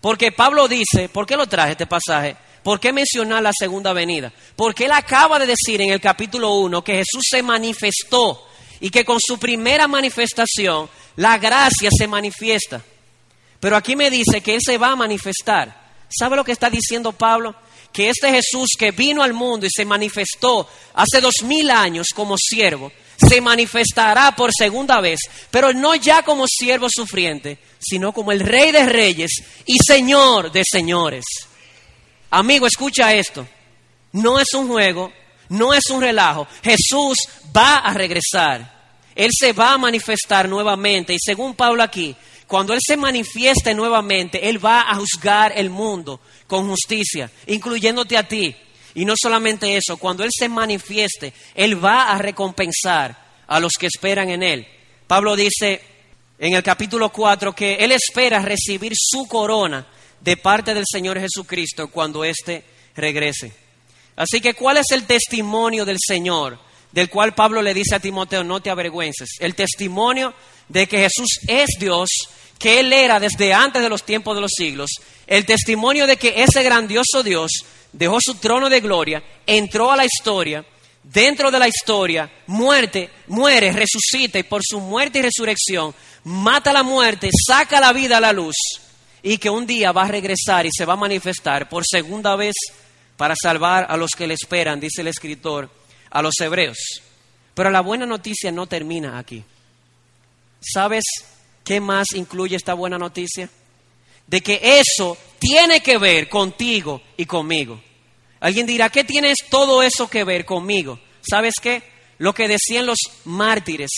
[0.00, 2.36] porque Pablo dice, ¿por qué lo traje este pasaje?
[2.62, 4.32] ¿Por qué mencionar la segunda venida?
[4.56, 8.46] Porque él acaba de decir en el capítulo 1 que Jesús se manifestó
[8.80, 12.82] y que con su primera manifestación la gracia se manifiesta.
[13.60, 15.88] Pero aquí me dice que Él se va a manifestar.
[16.08, 17.54] ¿Sabe lo que está diciendo Pablo?
[17.92, 22.36] Que este Jesús que vino al mundo y se manifestó hace dos mil años como
[22.36, 25.18] siervo, se manifestará por segunda vez,
[25.50, 30.62] pero no ya como siervo sufriente, sino como el Rey de Reyes y Señor de
[30.70, 31.24] Señores.
[32.30, 33.46] Amigo, escucha esto.
[34.12, 35.12] No es un juego,
[35.48, 36.46] no es un relajo.
[36.62, 37.16] Jesús
[37.56, 38.78] va a regresar.
[39.14, 41.12] Él se va a manifestar nuevamente.
[41.12, 42.14] Y según Pablo aquí,
[42.46, 48.26] cuando Él se manifieste nuevamente, Él va a juzgar el mundo con justicia, incluyéndote a
[48.26, 48.56] ti.
[48.94, 53.86] Y no solamente eso, cuando Él se manifieste, Él va a recompensar a los que
[53.86, 54.66] esperan en Él.
[55.06, 55.80] Pablo dice
[56.38, 59.86] en el capítulo 4 que Él espera recibir su corona
[60.20, 62.64] de parte del Señor Jesucristo cuando éste
[62.96, 63.52] regrese.
[64.16, 66.58] Así que, ¿cuál es el testimonio del Señor?
[66.90, 69.36] Del cual Pablo le dice a Timoteo, no te avergüences.
[69.38, 70.34] El testimonio
[70.68, 72.08] de que Jesús es Dios,
[72.58, 74.90] que Él era desde antes de los tiempos de los siglos.
[75.26, 77.52] El testimonio de que ese grandioso Dios
[77.92, 80.64] dejó su trono de gloria, entró a la historia,
[81.02, 85.94] dentro de la historia, muerte, muere, resucita y por su muerte y resurrección
[86.24, 88.56] mata la muerte, saca la vida a la luz
[89.22, 92.54] y que un día va a regresar y se va a manifestar por segunda vez
[93.16, 95.70] para salvar a los que le esperan, dice el escritor
[96.10, 96.78] a los hebreos.
[97.54, 99.42] Pero la buena noticia no termina aquí.
[100.60, 101.04] ¿Sabes
[101.68, 103.50] qué más incluye esta buena noticia?
[104.26, 107.78] De que eso tiene que ver contigo y conmigo.
[108.40, 110.98] Alguien dirá, ¿qué tienes todo eso que ver conmigo?
[111.20, 111.82] ¿Sabes qué?
[112.16, 113.90] Lo que decían los mártires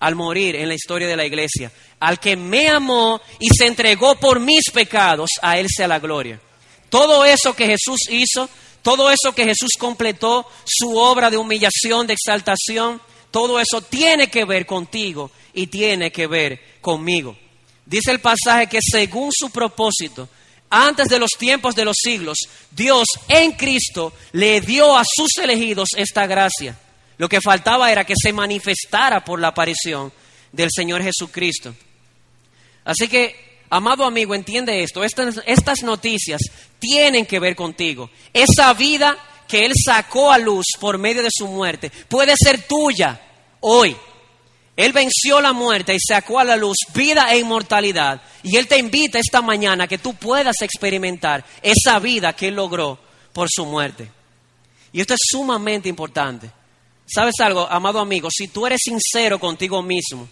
[0.00, 1.72] al morir en la historia de la iglesia.
[1.98, 6.38] Al que me amó y se entregó por mis pecados, a él sea la gloria.
[6.90, 8.50] Todo eso que Jesús hizo,
[8.82, 13.00] todo eso que Jesús completó, su obra de humillación, de exaltación,
[13.34, 17.36] todo eso tiene que ver contigo y tiene que ver conmigo.
[17.84, 20.28] Dice el pasaje que según su propósito,
[20.70, 22.38] antes de los tiempos de los siglos,
[22.70, 26.78] Dios en Cristo le dio a sus elegidos esta gracia.
[27.18, 30.12] Lo que faltaba era que se manifestara por la aparición
[30.52, 31.74] del Señor Jesucristo.
[32.84, 35.02] Así que, amado amigo, entiende esto.
[35.02, 36.40] Estas, noticias
[36.78, 38.10] tienen que ver contigo.
[38.32, 39.18] Esa vida
[39.54, 43.20] que Él sacó a luz por medio de su muerte puede ser tuya
[43.60, 43.96] hoy.
[44.74, 48.20] Él venció la muerte y sacó a la luz vida e inmortalidad.
[48.42, 52.98] Y Él te invita esta mañana que tú puedas experimentar esa vida que Él logró
[53.32, 54.10] por su muerte.
[54.92, 56.50] Y esto es sumamente importante.
[57.06, 58.30] ¿Sabes algo, amado amigo?
[58.32, 60.28] Si tú eres sincero contigo mismo,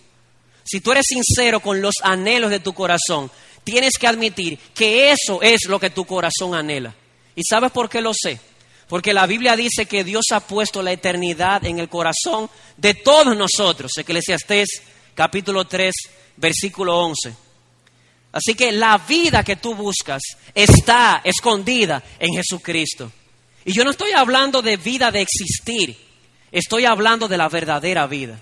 [0.65, 3.31] si tú eres sincero con los anhelos de tu corazón,
[3.63, 6.93] tienes que admitir que eso es lo que tu corazón anhela.
[7.37, 8.41] ¿Y sabes por qué lo sé?
[8.93, 13.35] Porque la Biblia dice que Dios ha puesto la eternidad en el corazón de todos
[13.35, 13.91] nosotros.
[13.97, 14.83] Eclesiastés
[15.15, 15.95] capítulo 3,
[16.37, 17.35] versículo 11.
[18.33, 20.21] Así que la vida que tú buscas
[20.55, 23.11] está escondida en Jesucristo.
[23.65, 25.97] Y yo no estoy hablando de vida de existir,
[26.51, 28.39] estoy hablando de la verdadera vida.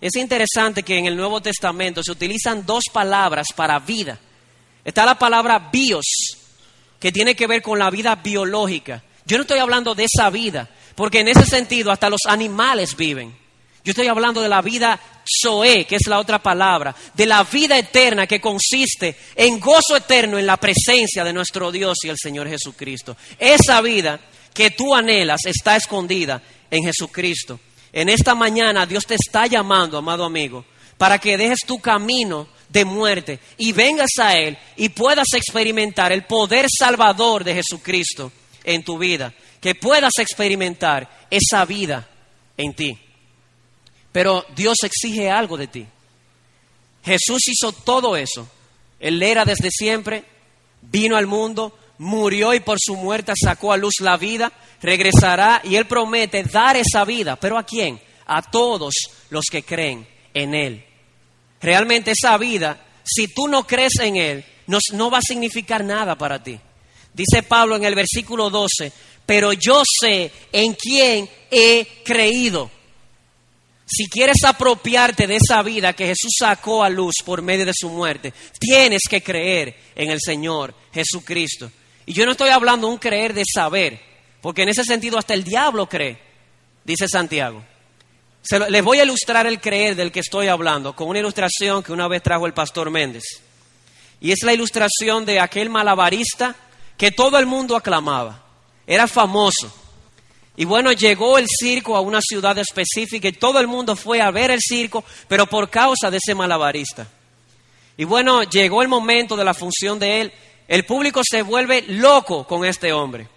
[0.00, 4.18] Es interesante que en el Nuevo Testamento se utilizan dos palabras para vida.
[4.84, 6.06] Está la palabra bios,
[6.98, 10.68] que tiene que ver con la vida biológica, yo no estoy hablando de esa vida,
[10.94, 13.36] porque en ese sentido hasta los animales viven.
[13.84, 14.98] Yo estoy hablando de la vida
[15.42, 20.38] Zoe, que es la otra palabra, de la vida eterna que consiste en gozo eterno
[20.38, 23.16] en la presencia de nuestro Dios y el Señor Jesucristo.
[23.38, 24.20] Esa vida
[24.54, 27.58] que tú anhelas está escondida en Jesucristo.
[27.92, 30.64] En esta mañana Dios te está llamando, amado amigo,
[30.98, 36.24] para que dejes tu camino de muerte y vengas a Él y puedas experimentar el
[36.24, 38.32] poder salvador de Jesucristo
[38.66, 42.06] en tu vida, que puedas experimentar esa vida
[42.58, 42.98] en ti.
[44.12, 45.86] Pero Dios exige algo de ti.
[47.04, 48.48] Jesús hizo todo eso.
[48.98, 50.24] Él era desde siempre,
[50.82, 54.52] vino al mundo, murió y por su muerte sacó a luz la vida,
[54.82, 57.36] regresará y Él promete dar esa vida.
[57.36, 58.00] ¿Pero a quién?
[58.26, 58.94] A todos
[59.30, 60.84] los que creen en Él.
[61.60, 66.16] Realmente esa vida, si tú no crees en Él, no, no va a significar nada
[66.16, 66.58] para ti.
[67.16, 68.92] Dice Pablo en el versículo 12,
[69.24, 72.70] pero yo sé en quién he creído.
[73.86, 77.88] Si quieres apropiarte de esa vida que Jesús sacó a luz por medio de su
[77.88, 81.70] muerte, tienes que creer en el Señor Jesucristo.
[82.04, 83.98] Y yo no estoy hablando de un creer de saber,
[84.42, 86.18] porque en ese sentido hasta el diablo cree,
[86.84, 87.64] dice Santiago.
[88.68, 92.08] les voy a ilustrar el creer del que estoy hablando con una ilustración que una
[92.08, 93.24] vez trajo el pastor Méndez.
[94.20, 96.54] Y es la ilustración de aquel malabarista
[96.96, 98.42] que todo el mundo aclamaba.
[98.86, 99.72] Era famoso.
[100.56, 104.30] Y bueno, llegó el circo a una ciudad específica y todo el mundo fue a
[104.30, 107.06] ver el circo, pero por causa de ese malabarista.
[107.98, 110.32] Y bueno, llegó el momento de la función de él.
[110.66, 113.28] El público se vuelve loco con este hombre.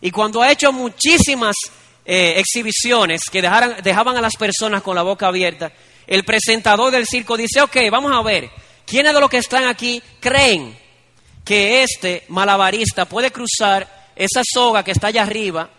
[0.00, 1.56] Y cuando ha hecho muchísimas
[2.04, 5.72] eh, exhibiciones que dejaban a las personas con la boca abierta,
[6.06, 8.50] el presentador del circo dice, ok, vamos a ver,
[8.86, 10.76] ¿quiénes de los que están aquí creen
[11.44, 15.70] que este malabarista puede cruzar esa soga que está allá arriba,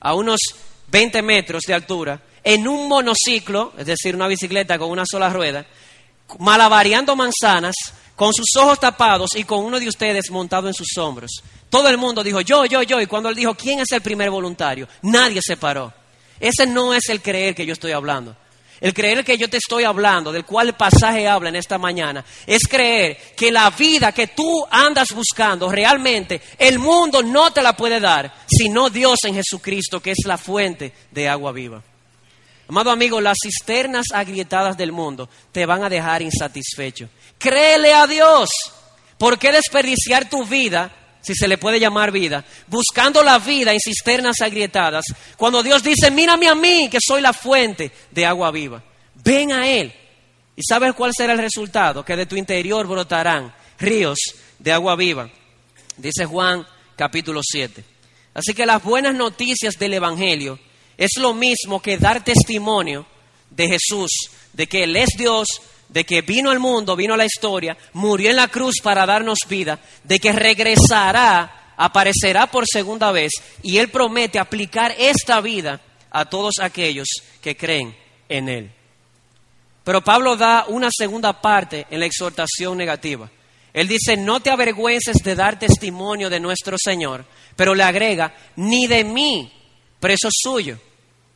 [0.00, 0.40] a unos
[0.88, 5.66] 20 metros de altura, en un monociclo, es decir, una bicicleta con una sola rueda,
[6.38, 7.74] malabareando manzanas,
[8.16, 11.42] con sus ojos tapados y con uno de ustedes montado en sus hombros.
[11.70, 13.00] Todo el mundo dijo, yo, yo, yo.
[13.00, 14.88] Y cuando él dijo, ¿quién es el primer voluntario?
[15.02, 15.92] Nadie se paró.
[16.38, 18.36] Ese no es el creer que yo estoy hablando.
[18.80, 22.24] El creer que yo te estoy hablando, del cual el pasaje habla en esta mañana,
[22.46, 27.76] es creer que la vida que tú andas buscando realmente el mundo no te la
[27.76, 31.82] puede dar, sino Dios en Jesucristo, que es la fuente de agua viva.
[32.68, 37.08] Amado amigo, las cisternas agrietadas del mundo te van a dejar insatisfecho.
[37.36, 38.48] Créele a Dios.
[39.18, 40.90] ¿Por qué desperdiciar tu vida
[41.20, 45.04] si se le puede llamar vida, buscando la vida en cisternas agrietadas,
[45.36, 48.82] cuando Dios dice, mírame a mí, que soy la fuente de agua viva,
[49.22, 49.92] ven a Él.
[50.56, 52.04] ¿Y sabes cuál será el resultado?
[52.04, 54.18] Que de tu interior brotarán ríos
[54.58, 55.30] de agua viva,
[55.96, 57.84] dice Juan capítulo 7.
[58.34, 60.58] Así que las buenas noticias del Evangelio
[60.96, 63.06] es lo mismo que dar testimonio
[63.50, 64.10] de Jesús,
[64.52, 65.48] de que Él es Dios,
[65.92, 69.40] de que vino al mundo, vino a la historia, murió en la cruz para darnos
[69.48, 76.24] vida, de que regresará, aparecerá por segunda vez y Él promete aplicar esta vida a
[76.26, 77.08] todos aquellos
[77.42, 77.96] que creen
[78.28, 78.72] en Él.
[79.82, 83.28] Pero Pablo da una segunda parte en la exhortación negativa.
[83.72, 87.24] Él dice, no te avergüences de dar testimonio de nuestro Señor,
[87.56, 89.52] pero le agrega, ni de mí,
[89.98, 90.78] preso suyo.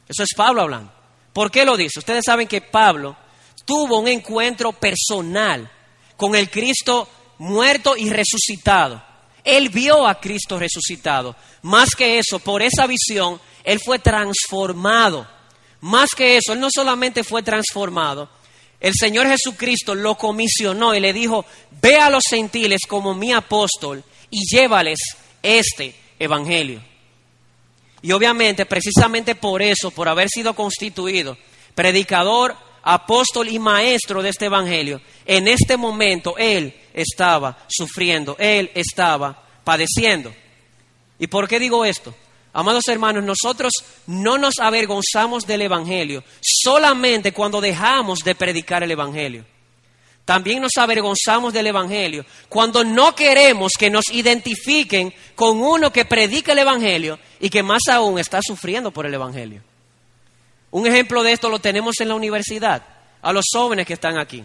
[0.09, 0.93] Eso es Pablo hablando.
[1.33, 1.99] ¿Por qué lo dice?
[1.99, 3.17] Ustedes saben que Pablo
[3.65, 5.71] tuvo un encuentro personal
[6.17, 9.03] con el Cristo muerto y resucitado.
[9.43, 11.37] Él vio a Cristo resucitado.
[11.63, 15.29] Más que eso, por esa visión, Él fue transformado.
[15.81, 18.29] Más que eso, Él no solamente fue transformado,
[18.85, 21.47] el Señor Jesucristo lo comisionó y le dijo,
[21.81, 24.99] ve a los gentiles como mi apóstol y llévales
[25.43, 26.83] este evangelio.
[28.03, 31.39] Y obviamente, precisamente por eso, por haber sido constituido
[31.75, 39.43] predicador, apóstol y maestro de este evangelio, en este momento él estaba sufriendo, él estaba
[39.65, 40.33] padeciendo.
[41.19, 42.15] ¿Y por qué digo esto?
[42.53, 43.73] Amados hermanos, nosotros
[44.07, 49.45] no nos avergonzamos del Evangelio solamente cuando dejamos de predicar el Evangelio.
[50.25, 56.53] También nos avergonzamos del Evangelio cuando no queremos que nos identifiquen con uno que predica
[56.53, 59.61] el Evangelio y que más aún está sufriendo por el Evangelio.
[60.75, 62.83] Un ejemplo de esto lo tenemos en la universidad,
[63.23, 64.43] a los jóvenes que están aquí.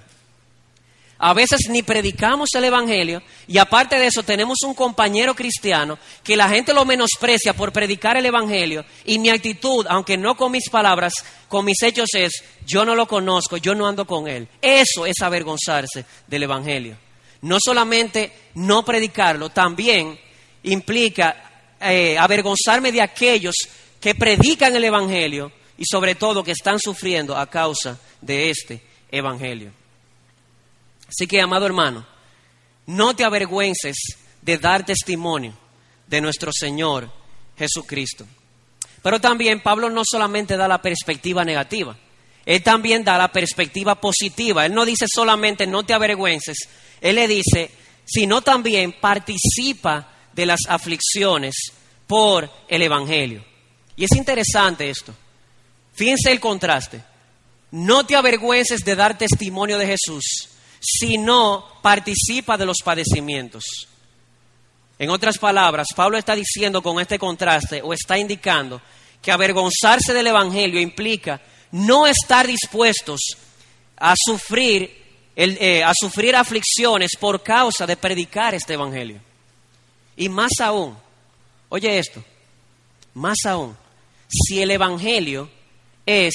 [1.18, 6.38] A veces ni predicamos el Evangelio y aparte de eso tenemos un compañero cristiano que
[6.38, 10.70] la gente lo menosprecia por predicar el Evangelio y mi actitud, aunque no con mis
[10.70, 11.14] palabras,
[11.48, 14.48] con mis hechos es, yo no lo conozco, yo no ando con él.
[14.62, 16.96] Eso es avergonzarse del Evangelio.
[17.42, 20.20] No solamente no predicarlo, también
[20.62, 23.56] implica eh, avergonzarme de aquellos
[24.00, 29.72] que predican el Evangelio y sobre todo que están sufriendo a causa de este Evangelio.
[31.08, 32.06] Así que, amado hermano,
[32.86, 33.96] no te avergüences
[34.42, 35.54] de dar testimonio
[36.06, 37.10] de nuestro Señor
[37.58, 38.28] Jesucristo.
[39.02, 41.98] Pero también Pablo no solamente da la perspectiva negativa,
[42.46, 44.66] él también da la perspectiva positiva.
[44.66, 46.58] Él no dice solamente no te avergüences,
[47.00, 47.72] él le dice,
[48.04, 51.56] sino también participa de las aflicciones
[52.06, 53.46] por el Evangelio.
[53.96, 55.16] Y es interesante esto.
[56.00, 57.04] Fíjense el contraste.
[57.72, 60.48] No te avergüences de dar testimonio de Jesús,
[60.80, 63.66] sino participa de los padecimientos.
[64.98, 68.82] En otras palabras, Pablo está diciendo con este contraste o está indicando
[69.22, 71.42] que avergonzarse del Evangelio implica
[71.74, 73.20] no estar dispuestos
[73.98, 75.04] a sufrir,
[75.36, 79.20] eh, a sufrir aflicciones por causa de predicar este Evangelio.
[80.16, 80.98] Y más aún,
[81.68, 82.24] oye esto,
[83.16, 83.76] más aún,
[84.30, 85.59] si el Evangelio
[86.10, 86.34] es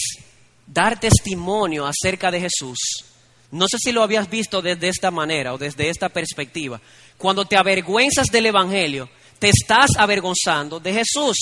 [0.67, 2.79] dar testimonio acerca de Jesús,
[3.55, 6.81] no sé si lo habías visto desde esta manera o desde esta perspectiva.
[7.17, 9.09] Cuando te avergüenzas del Evangelio,
[9.39, 11.37] te estás avergonzando de Jesús.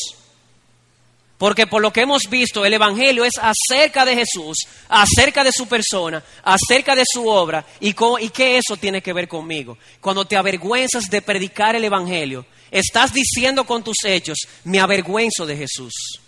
[1.38, 5.66] Porque por lo que hemos visto, el Evangelio es acerca de Jesús, acerca de su
[5.66, 9.79] persona, acerca de su obra y, y qué eso tiene que ver conmigo.
[10.01, 15.57] Cuando te avergüenzas de predicar el Evangelio, estás diciendo con tus hechos, me avergüenzo de
[15.57, 16.21] Jesús.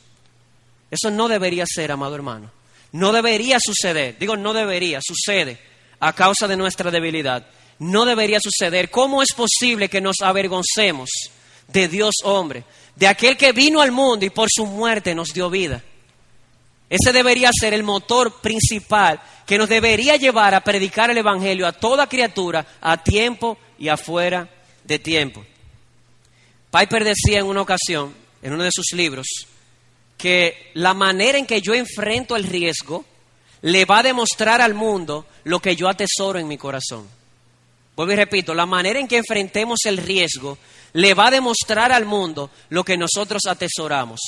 [0.91, 2.51] Eso no debería ser, amado hermano.
[2.93, 4.17] No debería suceder.
[4.19, 5.59] Digo, no debería, sucede
[6.01, 7.47] a causa de nuestra debilidad.
[7.79, 8.91] No debería suceder.
[8.91, 11.11] ¿Cómo es posible que nos avergoncemos
[11.67, 15.51] de Dios hombre, de aquel que vino al mundo y por su muerte nos dio
[15.51, 15.83] vida?
[16.89, 21.73] Ese debería ser el motor principal que nos debería llevar a predicar el Evangelio a
[21.73, 24.49] toda criatura a tiempo y afuera
[24.85, 25.45] de tiempo.
[26.71, 29.27] Piper decía en una ocasión, en uno de sus libros,
[30.25, 33.05] que la manera en que yo enfrento el riesgo
[33.61, 37.07] le va a demostrar al mundo lo que yo atesoro en mi corazón.
[37.95, 40.57] Vuelvo y repito, la manera en que enfrentemos el riesgo
[40.95, 44.19] le va a demostrar al mundo lo que nosotros atesoramos.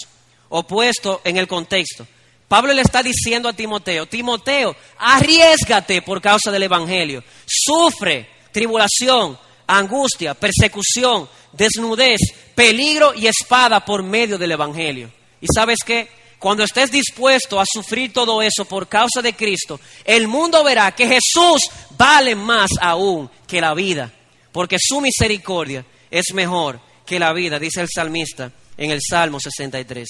[0.51, 2.07] Opuesto en el contexto.
[2.47, 7.25] Pablo le está diciendo a Timoteo, Timoteo, arriesgate por causa del Evangelio.
[7.47, 12.21] Sufre tribulación, angustia, persecución, desnudez,
[12.55, 15.11] peligro y espada por medio del Evangelio.
[15.41, 16.09] ¿Y sabes qué?
[16.39, 21.09] Cuando estés dispuesto a sufrir todo eso por causa de Cristo, el mundo verá que
[21.09, 21.63] Jesús
[21.97, 24.13] vale más aún que la vida,
[24.53, 30.09] porque su misericordia es mejor que la vida, dice el salmista en el Salmo 63.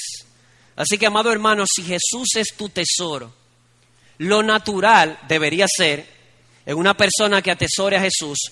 [0.77, 3.33] Así que, amado hermano, si Jesús es tu tesoro,
[4.18, 6.07] lo natural debería ser,
[6.64, 8.51] en una persona que atesore a Jesús,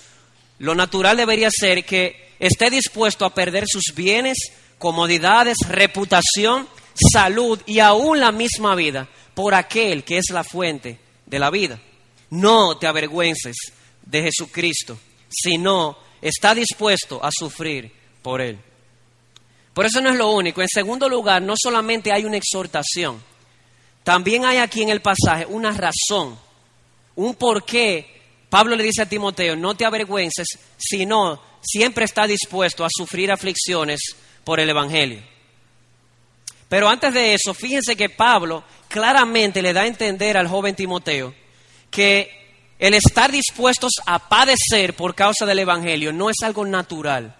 [0.58, 4.38] lo natural debería ser que esté dispuesto a perder sus bienes,
[4.84, 6.68] comodidades, reputación,
[7.10, 11.80] salud y aún la misma vida por aquel que es la fuente de la vida.
[12.28, 13.56] No te avergüences
[14.04, 14.98] de Jesucristo,
[15.30, 18.58] sino está dispuesto a sufrir por Él.
[19.72, 20.60] Por eso no es lo único.
[20.60, 23.22] En segundo lugar, no solamente hay una exhortación,
[24.02, 26.38] también hay aquí en el pasaje una razón,
[27.16, 28.20] un porqué.
[28.50, 33.98] Pablo le dice a Timoteo, no te avergüences, sino siempre está dispuesto a sufrir aflicciones
[34.44, 35.20] por el Evangelio.
[36.68, 41.34] Pero antes de eso, fíjense que Pablo claramente le da a entender al joven Timoteo
[41.90, 42.44] que
[42.78, 47.36] el estar dispuestos a padecer por causa del Evangelio no es algo natural,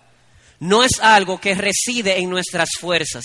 [0.60, 3.24] no es algo que reside en nuestras fuerzas.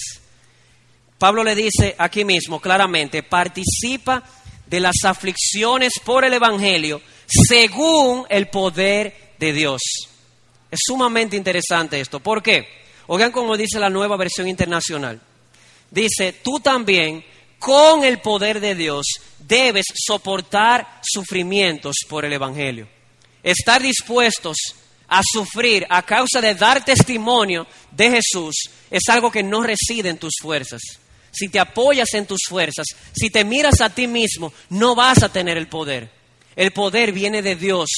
[1.18, 4.24] Pablo le dice aquí mismo claramente, participa
[4.66, 9.82] de las aflicciones por el Evangelio según el poder de Dios.
[10.72, 12.20] Es sumamente interesante esto.
[12.20, 12.68] ¿Por qué?
[13.12, 15.20] Oigan como dice la nueva versión internacional.
[15.90, 17.26] Dice, tú también,
[17.58, 19.04] con el poder de Dios,
[19.40, 22.88] debes soportar sufrimientos por el Evangelio.
[23.42, 24.58] Estar dispuestos
[25.08, 30.20] a sufrir a causa de dar testimonio de Jesús es algo que no reside en
[30.20, 30.82] tus fuerzas.
[31.32, 35.30] Si te apoyas en tus fuerzas, si te miras a ti mismo, no vas a
[35.30, 36.12] tener el poder.
[36.56, 37.90] El poder viene de Dios.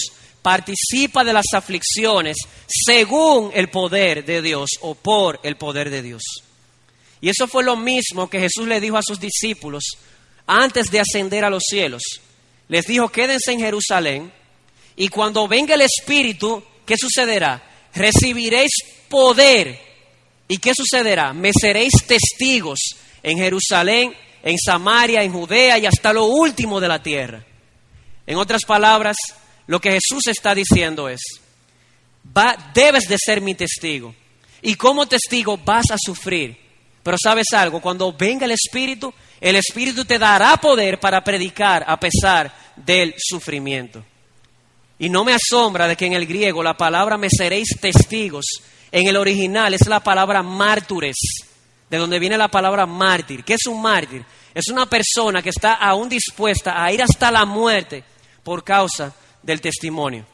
[0.42, 2.38] Participa de las aflicciones
[2.68, 6.24] según el poder de Dios o por el poder de Dios.
[7.22, 9.84] Y eso fue lo mismo que Jesús le dijo a sus discípulos
[10.48, 12.02] antes de ascender a los cielos.
[12.68, 14.32] Les dijo, quédense en Jerusalén
[14.96, 17.64] y cuando venga el Espíritu, ¿qué sucederá?
[17.94, 18.72] Recibiréis
[19.10, 19.80] poder.
[20.48, 21.34] ¿Y qué sucederá?
[21.34, 22.80] Me seréis testigos
[23.24, 24.14] en Jerusalén,
[24.44, 27.46] en Samaria, en Judea y hasta lo último de la tierra.
[28.26, 29.16] En otras palabras,
[29.68, 31.22] lo que Jesús está diciendo es,
[32.36, 34.14] va, debes de ser mi testigo.
[34.62, 36.58] Y como testigo vas a sufrir.
[37.04, 42.00] Pero sabes algo, cuando venga el Espíritu, el Espíritu te dará poder para predicar a
[42.00, 44.04] pesar del sufrimiento.
[45.00, 48.46] Y no me asombra de que en el griego la palabra me seréis testigos,
[48.92, 51.16] en el original es la palabra mártures,
[51.90, 53.44] de donde viene la palabra mártir.
[53.44, 54.24] ¿Qué es un mártir?
[54.54, 58.04] Es una persona que está aún dispuesta a ir hasta la muerte
[58.44, 59.12] por causa
[59.42, 60.26] del testimonio.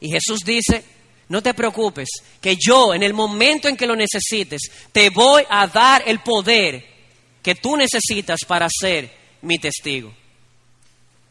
[0.00, 0.84] Y Jesús dice,
[1.28, 2.08] no te preocupes,
[2.40, 4.62] que yo en el momento en que lo necesites,
[4.92, 6.84] te voy a dar el poder
[7.42, 9.10] que tú necesitas para ser
[9.42, 10.12] mi testigo.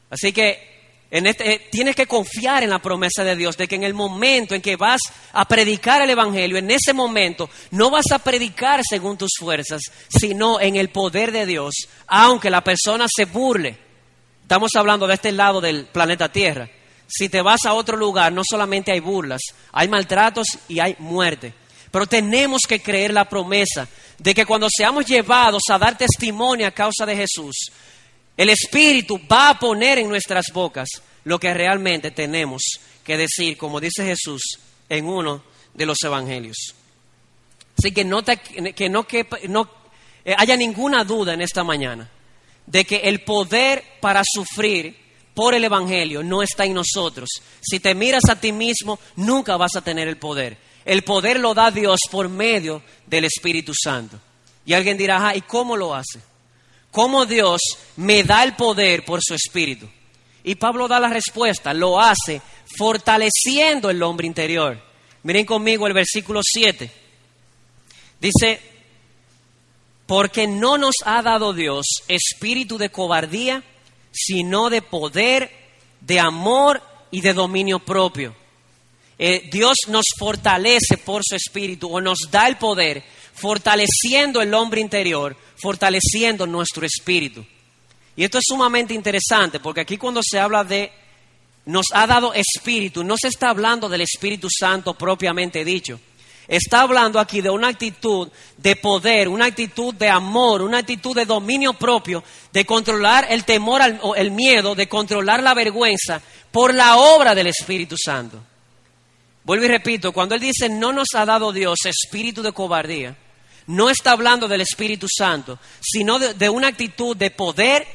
[0.10, 0.72] Así que
[1.12, 3.94] en este, eh, tienes que confiar en la promesa de Dios de que en el
[3.94, 5.02] momento en que vas
[5.34, 10.62] a predicar el Evangelio, en ese momento no vas a predicar según tus fuerzas, sino
[10.62, 11.74] en el poder de Dios,
[12.08, 13.78] aunque la persona se burle.
[14.42, 16.70] Estamos hablando de este lado del planeta Tierra.
[17.12, 19.42] Si te vas a otro lugar, no solamente hay burlas,
[19.74, 21.54] hay maltratos y hay muerte.
[21.92, 23.88] Pero tenemos que creer la promesa
[24.18, 27.72] de que cuando seamos llevados a dar testimonio a causa de Jesús,
[28.38, 30.88] el Espíritu va a poner en nuestras bocas
[31.26, 32.62] lo que realmente tenemos
[33.04, 34.42] que decir, como dice Jesús
[34.88, 35.44] en uno
[35.74, 36.76] de los evangelios.
[37.78, 39.70] Así que no, que no, que no
[40.24, 42.10] eh, haya ninguna duda en esta mañana
[42.66, 45.01] de que el poder para sufrir
[45.34, 47.30] por el Evangelio no está en nosotros.
[47.62, 50.58] Si te miras a ti mismo, nunca vas a tener el poder.
[50.86, 54.20] El poder lo da Dios por medio del Espíritu Santo.
[54.66, 56.20] Y alguien dirá, ¿y cómo lo hace?
[56.92, 57.62] ¿Cómo Dios
[57.96, 59.90] me da el poder por su Espíritu?
[60.44, 62.42] Y Pablo da la respuesta, lo hace
[62.78, 64.82] fortaleciendo el hombre interior.
[65.24, 66.92] Miren conmigo el versículo 7.
[68.20, 68.60] Dice,
[70.06, 73.64] porque no nos ha dado Dios espíritu de cobardía,
[74.12, 75.52] sino de poder,
[76.02, 76.82] de amor
[77.12, 78.36] y de dominio propio.
[79.18, 83.04] Eh, Dios nos fortalece por su espíritu o nos da el poder,
[83.34, 87.46] fortaleciendo el hombre interior, fortaleciendo nuestro espíritu.
[88.16, 90.92] Y esto es sumamente interesante porque aquí cuando se habla de
[91.66, 96.00] nos ha dado espíritu, no se está hablando del Espíritu Santo propiamente dicho.
[96.52, 98.28] Está hablando aquí de una actitud
[98.58, 103.82] de poder, una actitud de amor, una actitud de dominio propio, de controlar el temor
[104.02, 106.22] o el miedo, de controlar la vergüenza
[106.52, 108.38] por la obra del Espíritu Santo.
[109.46, 113.16] Vuelvo y repito, cuando Él dice no nos ha dado Dios espíritu de cobardía,
[113.68, 117.88] no está hablando del Espíritu Santo, sino de, de una actitud de poder,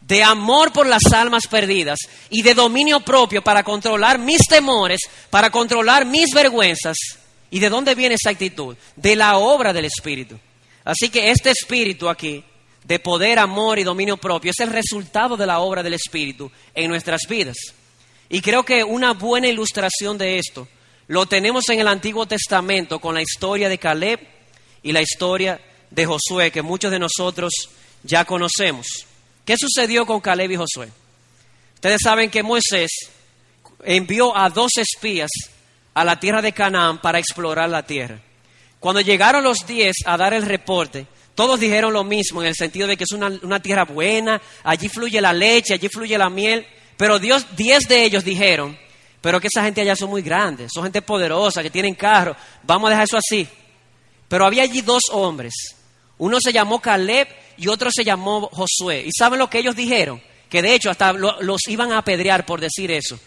[0.00, 1.98] de amor por las almas perdidas
[2.30, 6.96] y de dominio propio para controlar mis temores, para controlar mis vergüenzas
[7.54, 8.76] ¿Y de dónde viene esa actitud?
[8.96, 10.36] De la obra del Espíritu.
[10.82, 12.42] Así que este Espíritu aquí,
[12.82, 16.90] de poder, amor y dominio propio, es el resultado de la obra del Espíritu en
[16.90, 17.54] nuestras vidas.
[18.28, 20.66] Y creo que una buena ilustración de esto
[21.06, 24.18] lo tenemos en el Antiguo Testamento con la historia de Caleb
[24.82, 25.60] y la historia
[25.92, 27.52] de Josué, que muchos de nosotros
[28.02, 29.06] ya conocemos.
[29.44, 30.88] ¿Qué sucedió con Caleb y Josué?
[31.74, 32.90] Ustedes saben que Moisés
[33.84, 35.30] envió a dos espías
[35.94, 38.18] a la tierra de Canaán para explorar la tierra.
[38.80, 42.86] Cuando llegaron los diez a dar el reporte, todos dijeron lo mismo en el sentido
[42.86, 46.66] de que es una, tierra buena, allí fluye la leche, allí fluye la miel,
[46.96, 48.78] pero Dios, diez de ellos dijeron,
[49.20, 52.88] pero que esa gente allá son muy grandes, son gente poderosa, que tienen carro, vamos
[52.88, 53.48] a dejar eso así.
[54.28, 55.54] Pero había allí dos hombres,
[56.18, 59.04] uno se llamó Caleb y otro se llamó Josué.
[59.06, 60.22] ¿Y saben lo que ellos dijeron?
[60.48, 63.18] Que de hecho hasta los iban a apedrear por decir eso.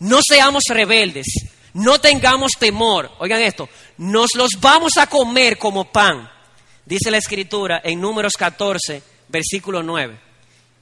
[0.00, 1.26] No seamos rebeldes,
[1.74, 3.10] no tengamos temor.
[3.18, 3.68] Oigan esto,
[3.98, 6.30] nos los vamos a comer como pan,
[6.84, 10.18] dice la escritura en números 14, versículo 9.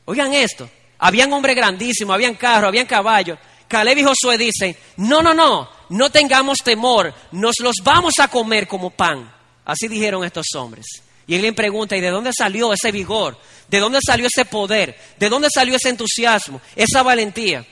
[0.06, 0.68] Oigan esto,
[0.98, 3.38] habían hombres grandísimos, habían carros, habían caballos.
[3.68, 8.66] Caleb y Josué dicen, no, no, no, no tengamos temor, nos los vamos a comer
[8.66, 9.32] como pan.
[9.64, 10.86] Así dijeron estos hombres.
[11.28, 13.38] Y alguien pregunta, ¿y de dónde salió ese vigor?
[13.68, 14.98] ¿De dónde salió ese poder?
[15.16, 16.60] ¿De dónde salió ese entusiasmo?
[16.74, 17.64] Esa valentía.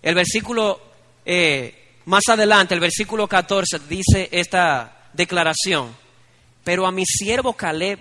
[0.00, 0.80] El versículo
[1.26, 5.94] eh, más adelante, el versículo 14, dice esta declaración.
[6.64, 7.98] Pero a mi siervo Caleb,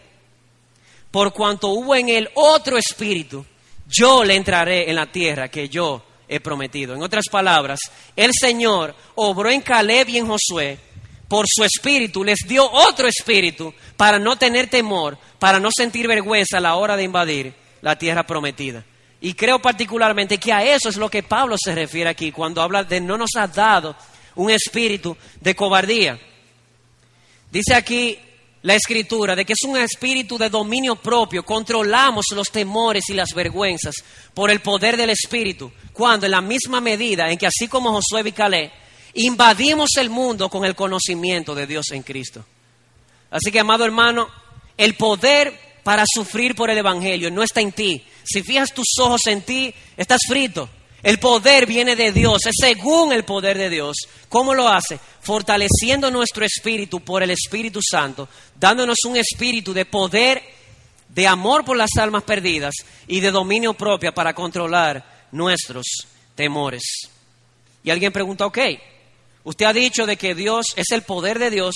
[1.12, 3.46] por cuanto hubo en él otro espíritu,
[3.86, 6.96] yo le entraré en la tierra que yo he prometido.
[6.96, 7.80] En otras palabras,
[8.16, 10.80] el Señor obró en Caleb y en Josué
[11.28, 16.60] por su espíritu, les dio otro espíritu para no tener temor, para no sentir vergüenza
[16.60, 18.86] a la hora de invadir la tierra prometida.
[19.20, 22.84] Y creo particularmente que a eso es lo que Pablo se refiere aquí cuando habla
[22.84, 23.96] de no nos ha dado
[24.36, 26.20] un espíritu de cobardía.
[27.52, 28.20] Dice aquí
[28.62, 33.34] la escritura de que es un espíritu de dominio propio, controlamos los temores y las
[33.34, 33.96] vergüenzas
[34.34, 38.34] por el poder del espíritu, cuando en la misma medida en que así como Josué
[39.14, 42.46] y invadimos el mundo con el conocimiento de Dios en Cristo.
[43.32, 44.28] Así que, amado hermano,
[44.78, 48.04] el poder para sufrir por el Evangelio no está en ti.
[48.26, 50.68] Si fijas tus ojos en ti, estás frito.
[51.02, 53.96] El poder viene de Dios, es según el poder de Dios.
[54.28, 55.00] ¿Cómo lo hace?
[55.22, 58.28] Fortaleciendo nuestro espíritu por el Espíritu Santo,
[58.60, 60.44] dándonos un espíritu de poder,
[61.08, 62.76] de amor por las almas perdidas
[63.08, 65.86] y de dominio propio para controlar nuestros
[66.36, 66.84] temores.
[67.82, 68.60] Y alguien pregunta, ok,
[69.46, 71.74] Usted ha dicho de que Dios es el poder de Dios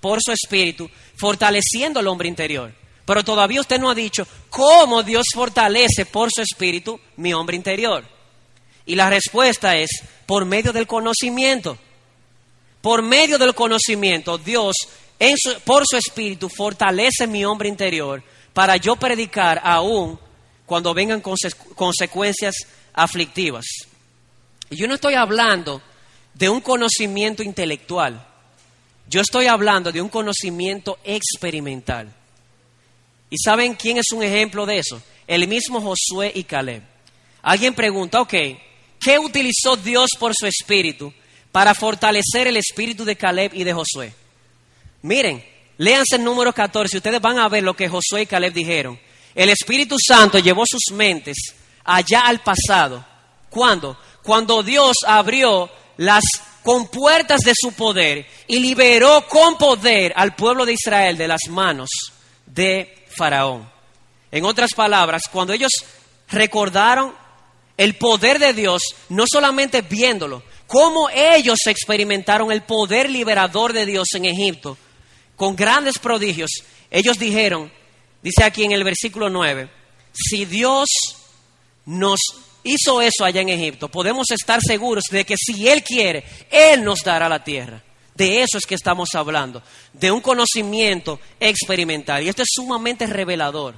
[0.00, 2.81] por su espíritu, fortaleciendo el hombre interior.
[3.04, 8.04] Pero todavía usted no ha dicho cómo Dios fortalece por su espíritu mi hombre interior.
[8.86, 9.90] Y la respuesta es
[10.26, 11.76] por medio del conocimiento.
[12.80, 14.76] Por medio del conocimiento, Dios
[15.64, 18.22] por su espíritu fortalece mi hombre interior
[18.52, 20.18] para yo predicar aún
[20.66, 22.54] cuando vengan consecuencias
[22.92, 23.64] aflictivas.
[24.70, 25.82] Y yo no estoy hablando
[26.34, 28.26] de un conocimiento intelectual.
[29.08, 32.12] Yo estoy hablando de un conocimiento experimental.
[33.32, 35.00] ¿Y saben quién es un ejemplo de eso?
[35.26, 36.82] El mismo Josué y Caleb.
[37.40, 38.34] Alguien pregunta, ok,
[39.00, 41.10] ¿qué utilizó Dios por su espíritu
[41.50, 44.12] para fortalecer el espíritu de Caleb y de Josué?
[45.00, 45.42] Miren,
[45.78, 49.00] léanse el número 14 y ustedes van a ver lo que Josué y Caleb dijeron.
[49.34, 51.54] El Espíritu Santo llevó sus mentes
[51.84, 53.02] allá al pasado.
[53.48, 53.98] ¿Cuándo?
[54.22, 56.24] Cuando Dios abrió las
[56.62, 61.88] compuertas de su poder y liberó con poder al pueblo de Israel de las manos
[62.44, 63.70] de Faraón.
[64.30, 65.70] En otras palabras, cuando ellos
[66.28, 67.14] recordaron
[67.76, 74.08] el poder de Dios, no solamente viéndolo, cómo ellos experimentaron el poder liberador de Dios
[74.14, 74.78] en Egipto,
[75.36, 76.50] con grandes prodigios,
[76.90, 77.72] ellos dijeron,
[78.22, 79.68] dice aquí en el versículo 9,
[80.12, 80.88] si Dios
[81.84, 82.20] nos
[82.62, 87.00] hizo eso allá en Egipto, podemos estar seguros de que si Él quiere, Él nos
[87.00, 87.82] dará la tierra.
[88.14, 92.22] De eso es que estamos hablando, de un conocimiento experimental.
[92.22, 93.74] Y esto es sumamente revelador.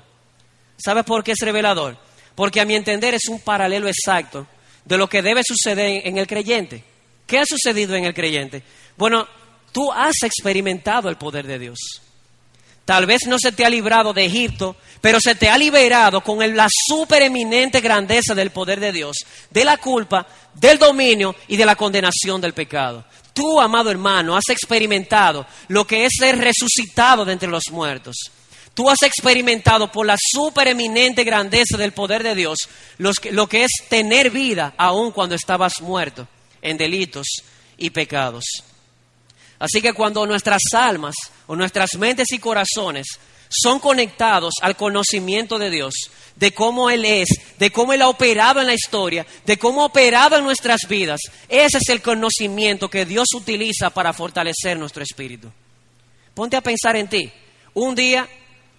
[0.76, 1.96] ¿Sabes por qué es revelador?
[2.34, 4.46] Porque a mi entender es un paralelo exacto
[4.84, 6.82] de lo que debe suceder en el creyente.
[7.26, 8.62] ¿Qué ha sucedido en el creyente?
[8.96, 9.26] Bueno,
[9.72, 11.78] tú has experimentado el poder de Dios.
[12.84, 16.38] Tal vez no se te ha librado de Egipto, pero se te ha liberado con
[16.54, 19.16] la supereminente grandeza del poder de Dios,
[19.50, 23.04] de la culpa, del dominio y de la condenación del pecado.
[23.34, 28.16] Tú, amado hermano, has experimentado lo que es ser resucitado de entre los muertos.
[28.74, 32.58] Tú has experimentado por la supereminente grandeza del poder de Dios
[32.98, 36.26] lo que es tener vida aun cuando estabas muerto
[36.62, 37.26] en delitos
[37.76, 38.44] y pecados.
[39.58, 41.14] Así que cuando nuestras almas
[41.46, 43.06] o nuestras mentes y corazones
[43.48, 45.94] son conectados al conocimiento de Dios,
[46.36, 47.28] de cómo Él es,
[47.58, 51.20] de cómo Él ha operado en la historia, de cómo ha operado en nuestras vidas,
[51.48, 55.50] ese es el conocimiento que Dios utiliza para fortalecer nuestro espíritu.
[56.34, 57.30] Ponte a pensar en ti.
[57.74, 58.28] Un día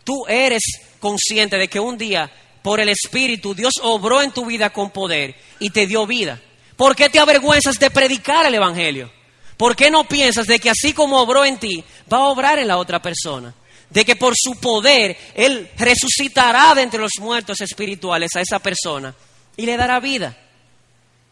[0.03, 0.63] tú eres
[0.99, 2.31] consciente de que un día
[2.61, 6.41] por el Espíritu Dios obró en tu vida con poder y te dio vida.
[6.75, 9.11] ¿Por qué te avergüenzas de predicar el Evangelio?
[9.55, 12.67] ¿Por qué no piensas de que así como obró en ti, va a obrar en
[12.67, 13.53] la otra persona?
[13.95, 19.15] De que por su poder Él resucitará de entre los muertos espirituales a esa persona
[19.55, 20.37] y le dará vida.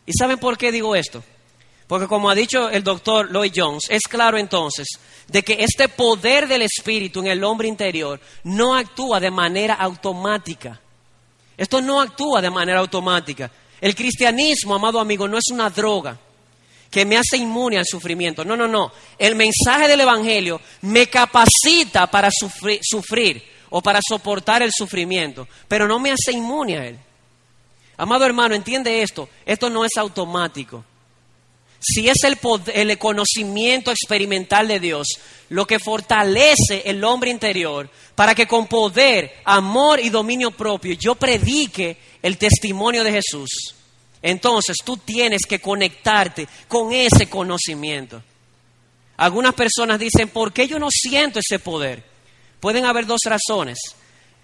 [0.05, 1.21] ¿Y saben por qué digo esto?
[1.87, 4.87] Porque como ha dicho el doctor Lloyd Jones, es claro entonces
[5.27, 10.79] de que este poder del Espíritu en el hombre interior no actúa de manera automática.
[11.57, 13.51] Esto no actúa de manera automática.
[13.81, 16.17] El cristianismo, amado amigo, no es una droga
[16.93, 18.45] que me hace inmune al sufrimiento.
[18.45, 18.91] No, no, no.
[19.17, 25.87] El mensaje del Evangelio me capacita para sufrir, sufrir o para soportar el sufrimiento, pero
[25.87, 26.99] no me hace inmune a él.
[27.97, 29.27] Amado hermano, entiende esto.
[29.43, 30.85] Esto no es automático
[31.85, 32.37] si es el,
[32.73, 35.07] el conocimiento experimental de Dios
[35.49, 41.15] lo que fortalece el hombre interior para que con poder, amor y dominio propio yo
[41.15, 43.75] predique el testimonio de Jesús,
[44.23, 48.23] entonces tú tienes que conectarte con ese conocimiento.
[49.17, 52.03] Algunas personas dicen, ¿por qué yo no siento ese poder?
[52.59, 53.77] Pueden haber dos razones.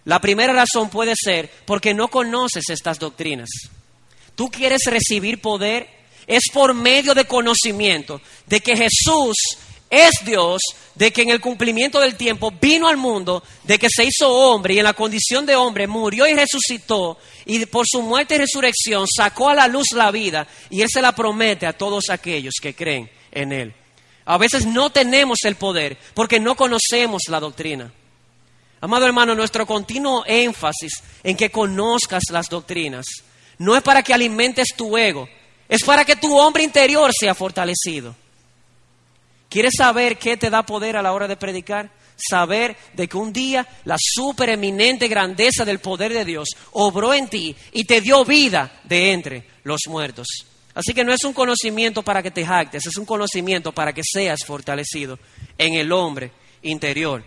[0.05, 3.49] La primera razón puede ser porque no conoces estas doctrinas.
[4.35, 9.35] Tú quieres recibir poder es por medio de conocimiento de que Jesús
[9.89, 10.61] es Dios,
[10.93, 14.75] de que en el cumplimiento del tiempo vino al mundo, de que se hizo hombre
[14.75, 19.07] y en la condición de hombre murió y resucitó y por su muerte y resurrección
[19.07, 22.75] sacó a la luz la vida y Él se la promete a todos aquellos que
[22.75, 23.73] creen en Él.
[24.25, 27.91] A veces no tenemos el poder porque no conocemos la doctrina.
[28.81, 33.05] Amado hermano, nuestro continuo énfasis en que conozcas las doctrinas
[33.57, 35.27] no es para que alimentes tu ego,
[35.67, 38.15] es para que tu hombre interior sea fortalecido.
[39.49, 41.89] ¿Quieres saber qué te da poder a la hora de predicar?
[42.15, 47.55] Saber de que un día la supereminente grandeza del poder de Dios obró en ti
[47.71, 50.27] y te dio vida de entre los muertos.
[50.75, 54.03] Así que no es un conocimiento para que te jactes, es un conocimiento para que
[54.03, 55.17] seas fortalecido
[55.57, 56.31] en el hombre
[56.61, 57.25] interior.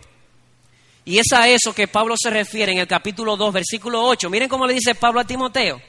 [1.05, 4.31] Y es a eso que Pablo se refiere en el capítulo 2, versículo 8.
[4.31, 5.83] Miren cómo le dice Pablo a Timoteo.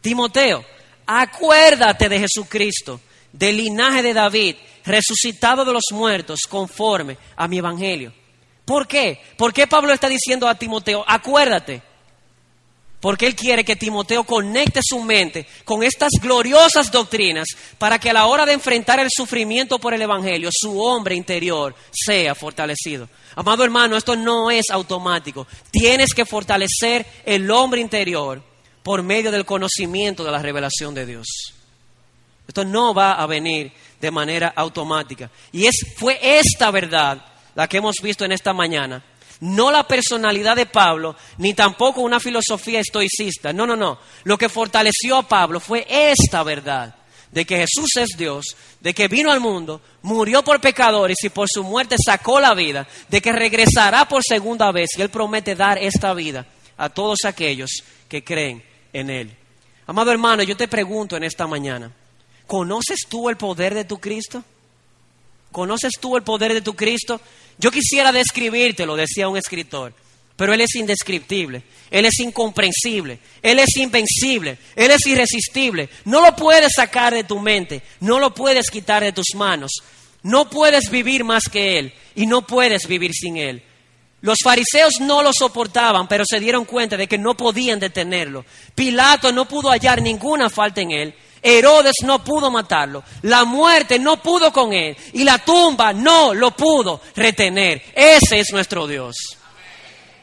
[0.00, 0.64] Timoteo,
[1.04, 3.00] acuérdate de Jesucristo,
[3.32, 8.12] del linaje de David, resucitado de los muertos, conforme a mi evangelio.
[8.64, 9.20] ¿Por qué?
[9.36, 11.82] ¿Por qué Pablo está diciendo a Timoteo, acuérdate?
[13.00, 17.46] Porque él quiere que Timoteo conecte su mente con estas gloriosas doctrinas
[17.78, 21.76] para que a la hora de enfrentar el sufrimiento por el Evangelio, su hombre interior
[21.92, 23.08] sea fortalecido.
[23.36, 25.46] Amado hermano, esto no es automático.
[25.70, 28.42] Tienes que fortalecer el hombre interior
[28.82, 31.54] por medio del conocimiento de la revelación de Dios.
[32.48, 33.70] Esto no va a venir
[34.00, 35.30] de manera automática.
[35.52, 37.22] Y es, fue esta verdad
[37.54, 39.04] la que hemos visto en esta mañana.
[39.40, 43.52] No la personalidad de Pablo, ni tampoco una filosofía estoicista.
[43.52, 43.98] No, no, no.
[44.24, 46.94] Lo que fortaleció a Pablo fue esta verdad
[47.30, 51.48] de que Jesús es Dios, de que vino al mundo, murió por pecadores y por
[51.48, 55.78] su muerte sacó la vida, de que regresará por segunda vez y Él promete dar
[55.78, 56.46] esta vida
[56.78, 59.36] a todos aquellos que creen en Él.
[59.86, 61.92] Amado hermano, yo te pregunto en esta mañana,
[62.48, 64.42] ¿conoces tú el poder de tu Cristo?
[65.52, 67.20] ¿Conoces tú el poder de tu Cristo?
[67.58, 69.92] Yo quisiera describirte, lo decía un escritor,
[70.34, 75.88] pero Él es indescriptible, Él es incomprensible, Él es invencible, Él es irresistible.
[76.04, 79.70] No lo puedes sacar de tu mente, no lo puedes quitar de tus manos,
[80.22, 83.62] no puedes vivir más que Él y no puedes vivir sin Él.
[84.20, 88.44] Los fariseos no lo soportaban, pero se dieron cuenta de que no podían detenerlo.
[88.74, 91.14] Pilato no pudo hallar ninguna falta en él.
[91.42, 93.02] Herodes no pudo matarlo.
[93.22, 94.96] La muerte no pudo con él.
[95.12, 97.82] Y la tumba no lo pudo retener.
[97.94, 99.16] Ese es nuestro Dios.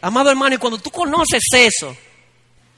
[0.01, 1.95] Amado hermano, y cuando tú conoces eso,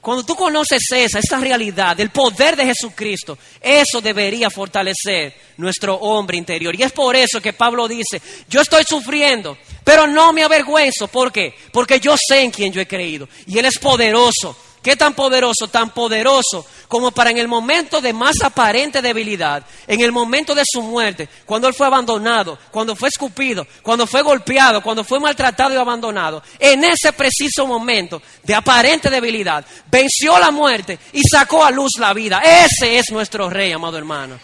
[0.00, 6.38] cuando tú conoces esa, esa realidad del poder de Jesucristo, eso debería fortalecer nuestro hombre
[6.38, 6.74] interior.
[6.74, 11.08] Y es por eso que Pablo dice, yo estoy sufriendo, pero no me avergüenzo.
[11.08, 11.54] ¿Por qué?
[11.72, 13.28] Porque yo sé en quién yo he creído.
[13.46, 15.68] Y Él es poderoso ¿Qué tan poderoso?
[15.68, 20.62] Tan poderoso como para en el momento de más aparente debilidad, en el momento de
[20.64, 25.74] su muerte, cuando él fue abandonado, cuando fue escupido, cuando fue golpeado, cuando fue maltratado
[25.74, 31.70] y abandonado, en ese preciso momento de aparente debilidad, venció la muerte y sacó a
[31.70, 32.40] luz la vida.
[32.40, 34.38] Ese es nuestro rey, amado hermano.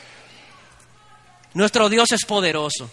[1.54, 2.90] Nuestro Dios es poderoso.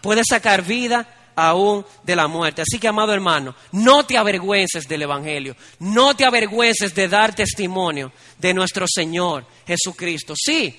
[0.00, 1.06] puede sacar vida
[1.36, 2.62] aún de la muerte.
[2.62, 8.12] Así que, amado hermano, no te avergüences del Evangelio, no te avergüences de dar testimonio
[8.38, 10.34] de nuestro Señor Jesucristo.
[10.36, 10.74] Sí,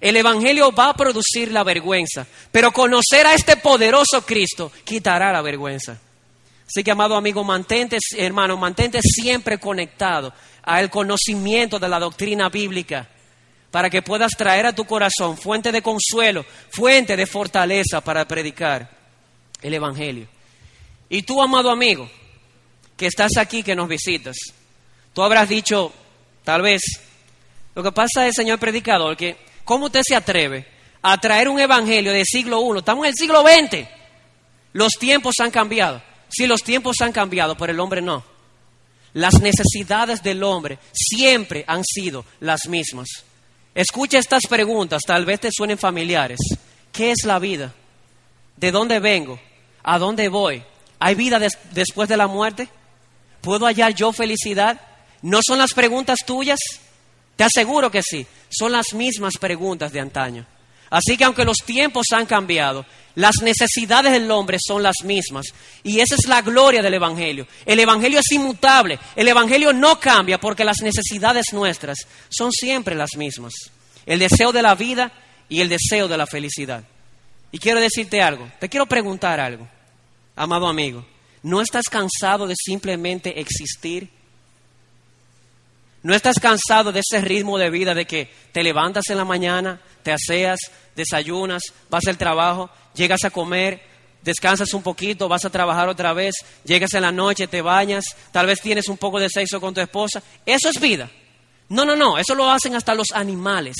[0.00, 5.42] el Evangelio va a producir la vergüenza, pero conocer a este poderoso Cristo quitará la
[5.42, 5.98] vergüenza.
[6.66, 10.32] Así que, amado amigo, mantente, hermano, mantente siempre conectado
[10.62, 13.08] al conocimiento de la doctrina bíblica
[13.70, 18.99] para que puedas traer a tu corazón fuente de consuelo, fuente de fortaleza para predicar
[19.62, 20.26] el Evangelio.
[21.08, 22.08] Y tú, amado amigo,
[22.96, 24.36] que estás aquí, que nos visitas,
[25.12, 25.92] tú habrás dicho,
[26.44, 26.80] tal vez,
[27.74, 30.66] lo que pasa es, señor predicador, que ¿cómo usted se atreve
[31.02, 32.78] a traer un Evangelio del siglo I?
[32.78, 33.88] Estamos en el siglo XX.
[34.72, 36.02] Los tiempos han cambiado.
[36.28, 38.24] Si los tiempos han cambiado, pero el hombre no.
[39.14, 43.08] Las necesidades del hombre siempre han sido las mismas.
[43.74, 46.38] Escucha estas preguntas, tal vez te suenen familiares.
[46.92, 47.72] ¿Qué es la vida?
[48.56, 49.40] ¿De dónde vengo?
[49.82, 50.62] ¿A dónde voy?
[50.98, 51.38] ¿Hay vida
[51.72, 52.68] después de la muerte?
[53.40, 54.80] ¿Puedo hallar yo felicidad?
[55.22, 56.58] ¿No son las preguntas tuyas?
[57.36, 60.46] Te aseguro que sí, son las mismas preguntas de antaño.
[60.90, 65.46] Así que aunque los tiempos han cambiado, las necesidades del hombre son las mismas.
[65.84, 67.46] Y esa es la gloria del Evangelio.
[67.64, 68.98] El Evangelio es inmutable.
[69.14, 73.52] El Evangelio no cambia porque las necesidades nuestras son siempre las mismas.
[74.04, 75.12] El deseo de la vida
[75.48, 76.84] y el deseo de la felicidad.
[77.52, 78.50] Y quiero decirte algo.
[78.58, 79.68] Te quiero preguntar algo.
[80.36, 81.04] Amado amigo,
[81.42, 84.08] ¿no estás cansado de simplemente existir?
[86.02, 89.80] ¿No estás cansado de ese ritmo de vida de que te levantas en la mañana,
[90.02, 90.58] te aseas,
[90.96, 93.82] desayunas, vas al trabajo, llegas a comer,
[94.22, 98.46] descansas un poquito, vas a trabajar otra vez, llegas en la noche, te bañas, tal
[98.46, 100.22] vez tienes un poco de sexo con tu esposa?
[100.46, 101.10] Eso es vida.
[101.68, 103.76] No, no, no, eso lo hacen hasta los animales.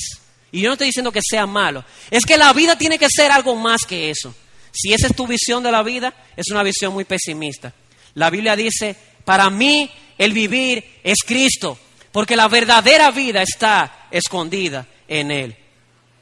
[0.53, 1.85] Y yo no estoy diciendo que sea malo.
[2.11, 4.35] Es que la vida tiene que ser algo más que eso.
[4.73, 7.73] Si esa es tu visión de la vida, es una visión muy pesimista.
[8.15, 11.79] La Biblia dice, para mí el vivir es Cristo
[12.13, 15.57] porque la verdadera vida está escondida en Él.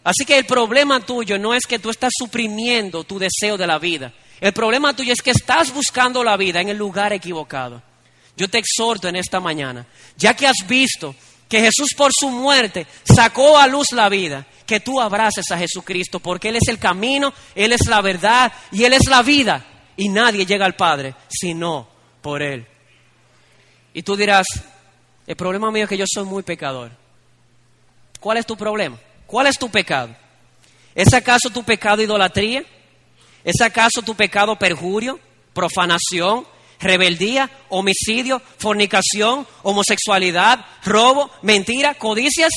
[0.05, 3.79] Así que el problema tuyo no es que tú estás suprimiendo tu deseo de la
[3.79, 4.12] vida.
[4.41, 7.83] El problema tuyo es que estás buscando la vida en el lugar equivocado.
[8.37, 11.14] Yo te exhorto en esta mañana, ya que has visto
[11.49, 16.20] que Jesús por su muerte sacó a luz la vida, que tú abraces a Jesucristo,
[16.20, 19.64] porque Él es el camino, Él es la verdad y Él es la vida.
[19.96, 21.88] Y nadie llega al Padre sino
[22.20, 22.66] por Él.
[23.94, 24.46] Y tú dirás,
[25.26, 26.90] el problema mío es que yo soy muy pecador.
[28.20, 28.99] ¿Cuál es tu problema?
[29.26, 30.14] ¿Cuál es tu pecado?
[30.94, 32.64] ¿Es acaso tu pecado idolatría?
[33.44, 35.18] ¿Es acaso tu pecado perjurio,
[35.55, 36.46] profanación,
[36.81, 42.51] rebeldía, homicidio, fornicación, homosexualidad, robo, mentira, codicias?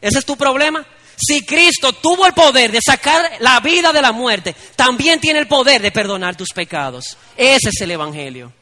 [0.00, 0.84] ¿Ese es tu problema?
[1.16, 5.46] Si Cristo tuvo el poder de sacar la vida de la muerte, también tiene el
[5.46, 7.16] poder de perdonar tus pecados.
[7.36, 8.52] Ese es el Evangelio.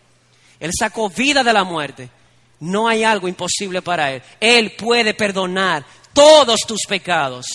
[0.59, 2.11] Él sacó vida de la muerte
[2.61, 4.23] no hay algo imposible para Él.
[4.39, 7.47] Él puede perdonar todos tus pecados.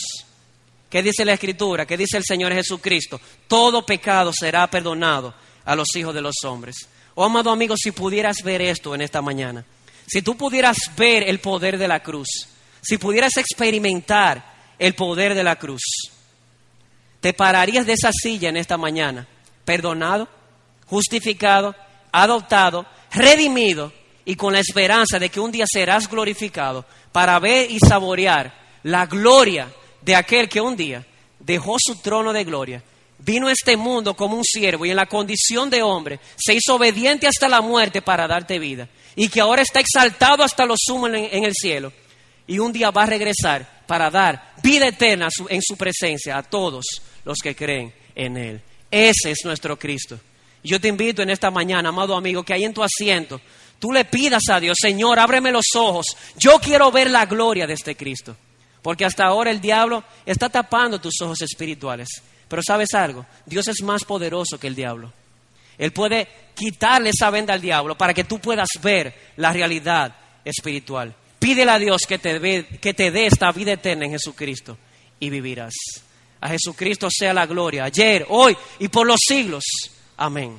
[0.90, 1.86] ¿Qué dice la Escritura?
[1.86, 3.22] ¿Qué dice el Señor Jesucristo?
[3.48, 5.34] Todo pecado será perdonado
[5.64, 6.76] a los hijos de los hombres.
[7.16, 9.64] Oh, amado amigo, si pudieras ver esto en esta mañana,
[10.06, 12.28] si tú pudieras ver el poder de la cruz,
[12.82, 15.82] si pudieras experimentar el poder de la cruz,
[17.22, 19.28] te pararías de esa silla en esta mañana,
[19.64, 20.28] perdonado,
[20.86, 21.74] justificado,
[22.12, 23.92] adoptado, redimido
[24.26, 28.54] y con la esperanza de que un día serás glorificado para ver y saborear
[28.84, 31.06] la gloria de aquel que un día
[31.40, 32.84] dejó su trono de gloria,
[33.26, 36.76] vino a este mundo como un siervo y en la condición de hombre se hizo
[36.76, 41.08] obediente hasta la muerte para darte vida y que ahora está exaltado hasta lo sumo
[41.08, 41.92] en, el cielo
[42.46, 46.86] y un día va a regresar para dar vida eterna en su presencia a todos
[47.24, 48.62] los que creen en Él.
[48.92, 50.20] Ese es nuestro Cristo.
[50.64, 53.42] Yo te invito en esta mañana, amado amigo, que ahí en tu asiento
[53.80, 56.06] tú le pidas a Dios, Señor, ábreme los ojos.
[56.38, 58.36] Yo quiero ver la gloria de este Cristo.
[58.82, 62.22] Porque hasta ahora el diablo está tapando tus ojos espirituales.
[62.48, 65.12] Pero sabes algo, Dios es más poderoso que el diablo.
[65.78, 71.14] Él puede quitarle esa venda al diablo para que tú puedas ver la realidad espiritual.
[71.40, 74.78] Pídele a Dios que te, que te dé esta vida eterna en Jesucristo
[75.20, 75.74] y vivirás.
[76.42, 79.64] A Jesucristo sea la gloria, ayer, hoy y por los siglos.
[80.18, 80.58] Amén.